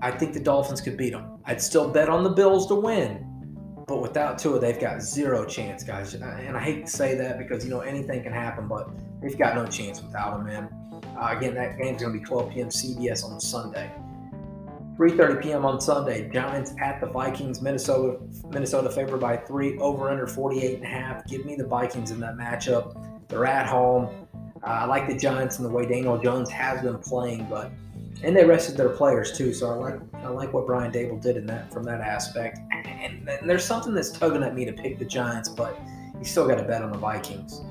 I 0.00 0.10
think 0.10 0.32
the 0.32 0.40
Dolphins 0.40 0.80
could 0.80 0.96
beat 0.96 1.12
them. 1.12 1.31
I'd 1.44 1.60
still 1.60 1.88
bet 1.88 2.08
on 2.08 2.22
the 2.22 2.30
Bills 2.30 2.66
to 2.68 2.74
win, 2.74 3.26
but 3.86 4.00
without 4.00 4.38
Tua, 4.38 4.60
they've 4.60 4.80
got 4.80 5.02
zero 5.02 5.44
chance, 5.44 5.82
guys. 5.82 6.14
And 6.14 6.24
I 6.24 6.60
hate 6.60 6.86
to 6.86 6.92
say 6.92 7.14
that 7.16 7.38
because 7.38 7.64
you 7.64 7.70
know 7.70 7.80
anything 7.80 8.22
can 8.22 8.32
happen, 8.32 8.68
but 8.68 8.88
they've 9.20 9.36
got 9.36 9.54
no 9.54 9.66
chance 9.66 10.00
without 10.02 10.38
him, 10.38 10.46
man. 10.46 10.68
Uh, 11.16 11.34
again, 11.36 11.54
that 11.54 11.78
game's 11.78 12.00
going 12.00 12.12
to 12.12 12.18
be 12.18 12.24
12 12.24 12.50
p.m. 12.52 12.68
CBS 12.68 13.24
on 13.24 13.40
Sunday. 13.40 13.90
3:30 14.96 15.42
p.m. 15.42 15.64
on 15.64 15.80
Sunday. 15.80 16.28
Giants 16.30 16.74
at 16.80 17.00
the 17.00 17.06
Vikings. 17.06 17.60
Minnesota 17.60 18.18
Minnesota 18.50 18.90
favored 18.90 19.20
by 19.20 19.36
three. 19.36 19.76
Over 19.78 20.10
under 20.10 20.26
48 20.26 20.76
and 20.76 20.84
a 20.84 20.86
half. 20.86 21.26
Give 21.26 21.44
me 21.44 21.56
the 21.56 21.66
Vikings 21.66 22.10
in 22.10 22.20
that 22.20 22.36
matchup. 22.36 23.28
They're 23.28 23.46
at 23.46 23.66
home. 23.66 24.28
Uh, 24.62 24.66
I 24.66 24.84
like 24.84 25.08
the 25.08 25.16
Giants 25.16 25.58
and 25.58 25.66
the 25.66 25.70
way 25.70 25.86
Daniel 25.86 26.18
Jones 26.18 26.50
has 26.50 26.82
been 26.82 26.98
playing, 26.98 27.46
but 27.50 27.72
and 28.22 28.36
they 28.36 28.44
rested 28.44 28.76
their 28.76 28.90
players 28.90 29.36
too. 29.36 29.52
So 29.52 29.70
I 29.70 29.74
like 29.74 30.00
I 30.14 30.28
like 30.28 30.52
what 30.52 30.66
Brian 30.66 30.92
Daboll 30.92 31.20
did 31.20 31.36
in 31.36 31.46
that 31.46 31.72
from 31.72 31.82
that 31.84 32.00
aspect. 32.00 32.60
And, 32.72 33.28
and 33.28 33.48
there's 33.48 33.64
something 33.64 33.94
that's 33.94 34.10
tugging 34.10 34.42
at 34.42 34.54
me 34.54 34.64
to 34.64 34.72
pick 34.72 34.98
the 34.98 35.04
Giants, 35.04 35.48
but 35.48 35.78
you 36.18 36.24
still 36.24 36.46
got 36.46 36.56
to 36.56 36.64
bet 36.64 36.82
on 36.82 36.92
the 36.92 36.98
Vikings. 36.98 37.62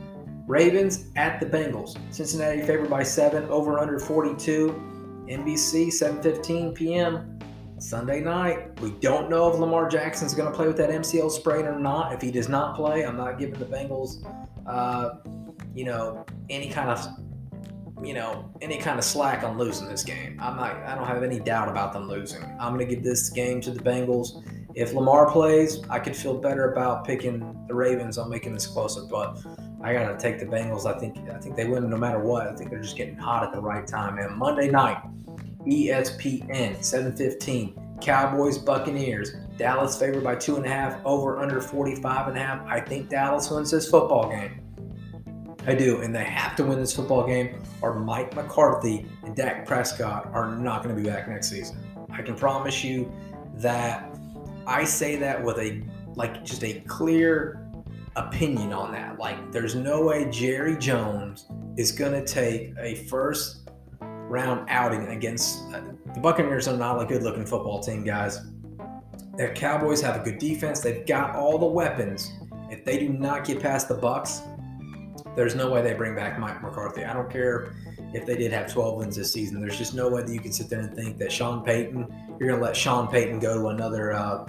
Ravens 0.48 1.06
at 1.16 1.40
the 1.40 1.46
Bengals. 1.46 1.98
Cincinnati 2.14 2.62
favored 2.62 2.90
by 2.90 3.04
seven. 3.04 3.46
Over 3.46 3.80
under 3.80 4.00
42. 4.00 4.88
NBC, 5.28 5.88
7:15 5.88 6.76
p.m. 6.76 7.40
Sunday 7.78 8.20
night. 8.20 8.80
We 8.82 8.92
don't 8.92 9.30
know 9.30 9.52
if 9.52 9.58
Lamar 9.58 9.88
Jackson's 9.90 10.34
going 10.34 10.50
to 10.52 10.56
play 10.56 10.68
with 10.68 10.78
that 10.78 10.90
MCL 10.90 11.32
sprain 11.32 11.66
or 11.66 11.80
not. 11.80 12.14
If 12.14 12.22
he 12.22 12.32
does 12.32 12.50
not 12.50 12.76
play, 12.76 13.06
I'm 13.06 13.18
not 13.18 13.40
giving 13.40 13.60
the 13.60 13.66
Bengals, 13.66 14.24
uh, 14.68 15.16
you 15.74 15.86
know, 15.86 16.26
any 16.50 16.70
kind 16.70 16.90
of, 16.90 17.00
you 18.04 18.14
know, 18.14 18.52
any 18.62 18.78
kind 18.78 18.98
of 18.98 19.06
slack 19.06 19.44
on 19.44 19.58
losing 19.58 19.88
this 19.88 20.04
game. 20.04 20.40
I'm 20.42 20.58
not. 20.58 20.76
I 20.84 20.96
don't 20.96 21.08
have 21.08 21.24
any 21.24 21.40
doubt 21.40 21.70
about 21.70 21.94
them 21.94 22.08
losing. 22.08 22.44
I'm 22.60 22.74
going 22.76 22.88
to 22.88 22.96
give 22.96 23.04
this 23.04 23.30
game 23.30 23.62
to 23.62 23.72
the 23.72 23.80
Bengals. 23.80 24.44
If 24.74 24.94
Lamar 24.94 25.30
plays, 25.30 25.82
I 25.90 26.00
could 26.00 26.16
feel 26.16 26.38
better 26.38 26.72
about 26.72 27.06
picking 27.06 27.40
the 27.68 27.74
Ravens 27.74 28.18
on 28.18 28.30
making 28.30 28.54
this 28.54 28.68
closer, 28.68 29.02
but 29.04 29.38
I 29.84 29.94
gotta 29.94 30.18
take 30.18 30.40
the 30.40 30.46
Bengals. 30.46 30.86
I 30.86 30.98
think 30.98 31.18
I 31.30 31.38
think 31.40 31.56
they 31.56 31.68
win 31.68 31.90
no 31.90 31.98
matter 31.98 32.20
what. 32.20 32.48
I 32.48 32.56
think 32.56 32.70
they're 32.70 32.82
just 32.82 32.96
getting 32.96 33.18
hot 33.18 33.44
at 33.44 33.52
the 33.52 33.60
right 33.60 33.86
time. 33.86 34.18
And 34.18 34.38
Monday 34.38 34.70
night, 34.70 35.02
ESPN 35.66 36.78
7:15, 36.78 38.00
Cowboys 38.00 38.58
Buccaneers. 38.58 39.34
Dallas 39.58 39.98
favored 39.98 40.24
by 40.24 40.36
two 40.36 40.56
and 40.56 40.66
a 40.66 40.70
half, 40.70 40.98
over 41.06 41.40
under 41.40 41.62
45 41.62 42.30
and 42.30 42.38
a 42.38 42.40
half. 42.40 42.66
I 42.66 42.80
think 42.80 43.10
Dallas 43.10 43.50
wins 43.52 43.72
this 43.72 43.90
football 43.90 44.30
game. 44.30 44.62
I 45.68 45.76
do, 45.76 46.02
and 46.02 46.14
they 46.14 46.24
have 46.24 46.56
to 46.56 46.64
win 46.64 46.80
this 46.80 46.96
football 46.96 47.26
game, 47.26 47.62
or 47.82 47.94
Mike 47.94 48.36
McCarthy 48.36 49.06
and 49.24 49.36
Dak 49.36 49.68
Prescott 49.68 50.30
are 50.34 50.56
not 50.56 50.84
going 50.84 50.96
to 50.96 51.02
be 51.02 51.08
back 51.08 51.28
next 51.28 51.50
season. 51.50 51.78
I 52.12 52.22
can 52.22 52.36
promise 52.36 52.84
you 52.84 53.12
that. 53.56 54.18
I 54.66 54.84
say 54.84 55.16
that 55.18 55.44
with 55.44 55.58
a 55.60 55.84
like 56.16 56.44
just 56.44 56.64
a 56.64 56.82
clear 56.82 57.68
opinion 58.16 58.74
on 58.74 58.92
that. 58.92 59.20
Like, 59.20 59.52
there's 59.52 59.76
no 59.76 60.06
way 60.06 60.30
Jerry 60.30 60.78
Jones 60.78 61.46
is 61.78 61.92
going 61.92 62.14
to 62.14 62.26
take 62.26 62.74
a 62.80 62.96
first 63.08 63.70
round 64.02 64.68
outing 64.70 65.08
against 65.08 65.64
uh, 65.74 65.82
the 66.14 66.20
Buccaneers. 66.20 66.68
Are 66.68 66.78
not 66.78 67.02
a 67.02 67.06
good 67.06 67.24
looking 67.24 67.46
football 67.46 67.80
team, 67.82 68.04
guys. 68.04 68.40
The 69.38 69.50
Cowboys 69.50 70.02
have 70.02 70.20
a 70.20 70.24
good 70.24 70.40
defense. 70.40 70.82
They've 70.82 71.06
got 71.06 71.36
all 71.36 71.58
the 71.58 71.66
weapons. 71.66 72.32
If 72.70 72.84
they 72.86 72.98
do 72.98 73.10
not 73.10 73.46
get 73.46 73.62
past 73.62 73.88
the 73.88 73.96
Bucks, 73.96 74.42
there's 75.36 75.56
no 75.56 75.70
way 75.70 75.82
they 75.82 75.94
bring 75.94 76.16
back 76.16 76.40
Mike 76.40 76.62
McCarthy. 76.62 77.06
I 77.06 77.14
don't 77.14 77.30
care 77.30 77.74
if 78.14 78.26
they 78.26 78.36
did 78.36 78.52
have 78.52 78.72
12 78.72 78.98
wins 78.98 79.16
this 79.16 79.32
season. 79.32 79.62
There's 79.62 79.78
just 79.78 79.94
no 79.94 80.10
way 80.10 80.24
that 80.24 80.34
you 80.34 80.40
can 80.40 80.52
sit 80.52 80.70
there 80.70 80.80
and 80.80 80.94
think 80.94 81.18
that 81.20 81.32
Sean 81.32 81.64
Payton, 81.64 82.08
you're 82.40 82.50
going 82.50 82.60
to 82.60 82.66
let 82.66 82.76
Sean 82.76 83.08
Payton 83.08 83.40
go 83.40 83.60
to 83.62 83.68
another 83.68 84.14
uh, 84.14 84.46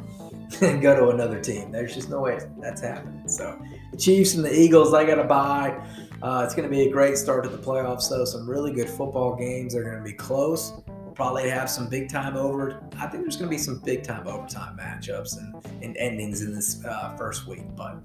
go 0.61 0.97
to 0.97 1.09
another 1.11 1.41
team. 1.41 1.71
There's 1.71 1.95
just 1.95 2.11
no 2.11 2.21
way 2.21 2.39
that's 2.59 2.81
happening. 2.81 3.27
So 3.29 3.61
the 3.91 3.97
Chiefs 3.97 4.35
and 4.35 4.45
the 4.45 4.55
Eagles, 4.55 4.93
I 4.93 5.05
got 5.05 5.17
to 5.17 5.25
buy. 5.25 5.81
Uh, 6.21 6.43
it's 6.45 6.55
going 6.55 6.69
to 6.69 6.75
be 6.75 6.83
a 6.83 6.91
great 6.91 7.17
start 7.17 7.45
to 7.45 7.51
the 7.51 7.59
playoffs, 7.59 8.09
though. 8.09 8.25
Some 8.25 8.49
really 8.49 8.73
good 8.73 8.89
football 8.89 9.35
games. 9.35 9.75
They're 9.75 9.85
going 9.85 9.97
to 9.97 10.03
be 10.03 10.13
close. 10.13 10.73
We'll 10.87 11.15
probably 11.15 11.49
have 11.49 11.71
some 11.71 11.89
big 11.89 12.09
time 12.09 12.37
over. 12.37 12.83
I 12.99 13.07
think 13.07 13.23
there's 13.23 13.37
going 13.37 13.51
to 13.51 13.57
be 13.57 13.59
some 13.59 13.81
big 13.85 14.03
time 14.03 14.27
overtime 14.27 14.77
matchups 14.77 15.39
and, 15.39 15.83
and 15.83 15.97
endings 15.97 16.43
in 16.43 16.55
this 16.55 16.85
uh, 16.85 17.17
first 17.17 17.47
week. 17.47 17.65
But 17.77 17.99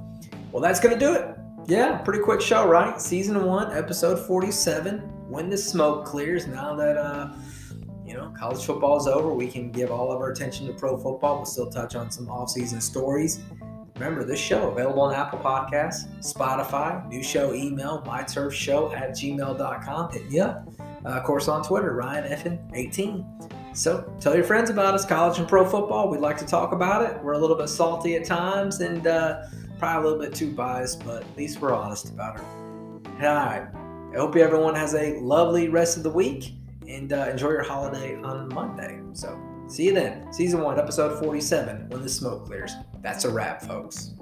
well, 0.51 0.61
that's 0.61 0.79
going 0.79 0.97
to 0.97 0.99
do 0.99 1.13
it. 1.13 1.37
Yeah, 1.67 1.97
pretty 1.97 2.23
quick 2.23 2.39
show, 2.39 2.65
right? 2.65 2.99
Season 3.01 3.43
one, 3.43 3.75
episode 3.75 4.25
47. 4.25 4.99
When 5.29 5.49
the 5.49 5.57
smoke 5.57 6.05
clears, 6.05 6.47
now 6.47 6.73
that 6.75 6.95
uh, 6.95 7.33
you 8.05 8.13
know 8.13 8.33
college 8.39 8.63
football 8.63 8.95
is 8.95 9.05
over, 9.05 9.33
we 9.33 9.47
can 9.47 9.69
give 9.73 9.91
all 9.91 10.09
of 10.09 10.21
our 10.21 10.31
attention 10.31 10.65
to 10.67 10.73
pro 10.73 10.95
football. 10.95 11.35
We'll 11.35 11.45
still 11.45 11.69
touch 11.69 11.93
on 11.93 12.09
some 12.09 12.29
off-season 12.29 12.79
stories. 12.79 13.41
Remember, 13.95 14.23
this 14.23 14.39
show 14.39 14.71
available 14.71 15.01
on 15.01 15.13
Apple 15.13 15.39
Podcasts, 15.39 16.07
Spotify, 16.19 17.05
new 17.09 17.21
show 17.21 17.53
email, 17.53 18.01
myturfshow 18.07 18.95
at 18.95 19.09
gmail.com. 19.09 20.11
Hit 20.13 20.31
me 20.31 20.39
up. 20.39 20.69
Uh, 20.79 21.09
of 21.09 21.25
course, 21.25 21.49
on 21.49 21.63
Twitter, 21.63 21.93
Ryan 21.95 22.31
Effin18. 22.31 23.75
So 23.75 24.09
tell 24.21 24.35
your 24.35 24.45
friends 24.45 24.69
about 24.69 24.93
us, 24.93 25.05
college 25.05 25.37
and 25.37 25.47
pro 25.49 25.65
football. 25.65 26.09
We'd 26.09 26.21
like 26.21 26.37
to 26.37 26.45
talk 26.45 26.71
about 26.71 27.09
it. 27.09 27.21
We're 27.21 27.33
a 27.33 27.37
little 27.37 27.57
bit 27.57 27.67
salty 27.67 28.15
at 28.15 28.23
times 28.23 28.79
and 28.79 29.05
uh, 29.05 29.41
probably 29.79 30.09
a 30.09 30.11
little 30.11 30.25
bit 30.25 30.35
too 30.35 30.51
biased, 30.51 31.05
but 31.05 31.23
at 31.23 31.37
least 31.37 31.61
we're 31.61 31.73
honest 31.73 32.09
about 32.09 32.37
it. 32.37 32.43
All 32.43 33.35
right. 33.35 33.67
I 34.13 34.17
hope 34.17 34.35
everyone 34.35 34.75
has 34.75 34.95
a 34.95 35.19
lovely 35.19 35.69
rest 35.69 35.97
of 35.97 36.03
the 36.03 36.09
week 36.09 36.53
and 36.87 37.11
uh, 37.11 37.27
enjoy 37.29 37.49
your 37.49 37.63
holiday 37.63 38.15
on 38.21 38.47
Monday. 38.53 39.01
So 39.13 39.39
see 39.67 39.85
you 39.85 39.93
then. 39.93 40.31
Season 40.31 40.61
one, 40.61 40.79
episode 40.79 41.19
47, 41.23 41.89
when 41.89 42.01
the 42.01 42.09
smoke 42.09 42.45
clears. 42.45 42.71
That's 43.01 43.25
a 43.25 43.29
wrap, 43.29 43.61
folks. 43.61 44.13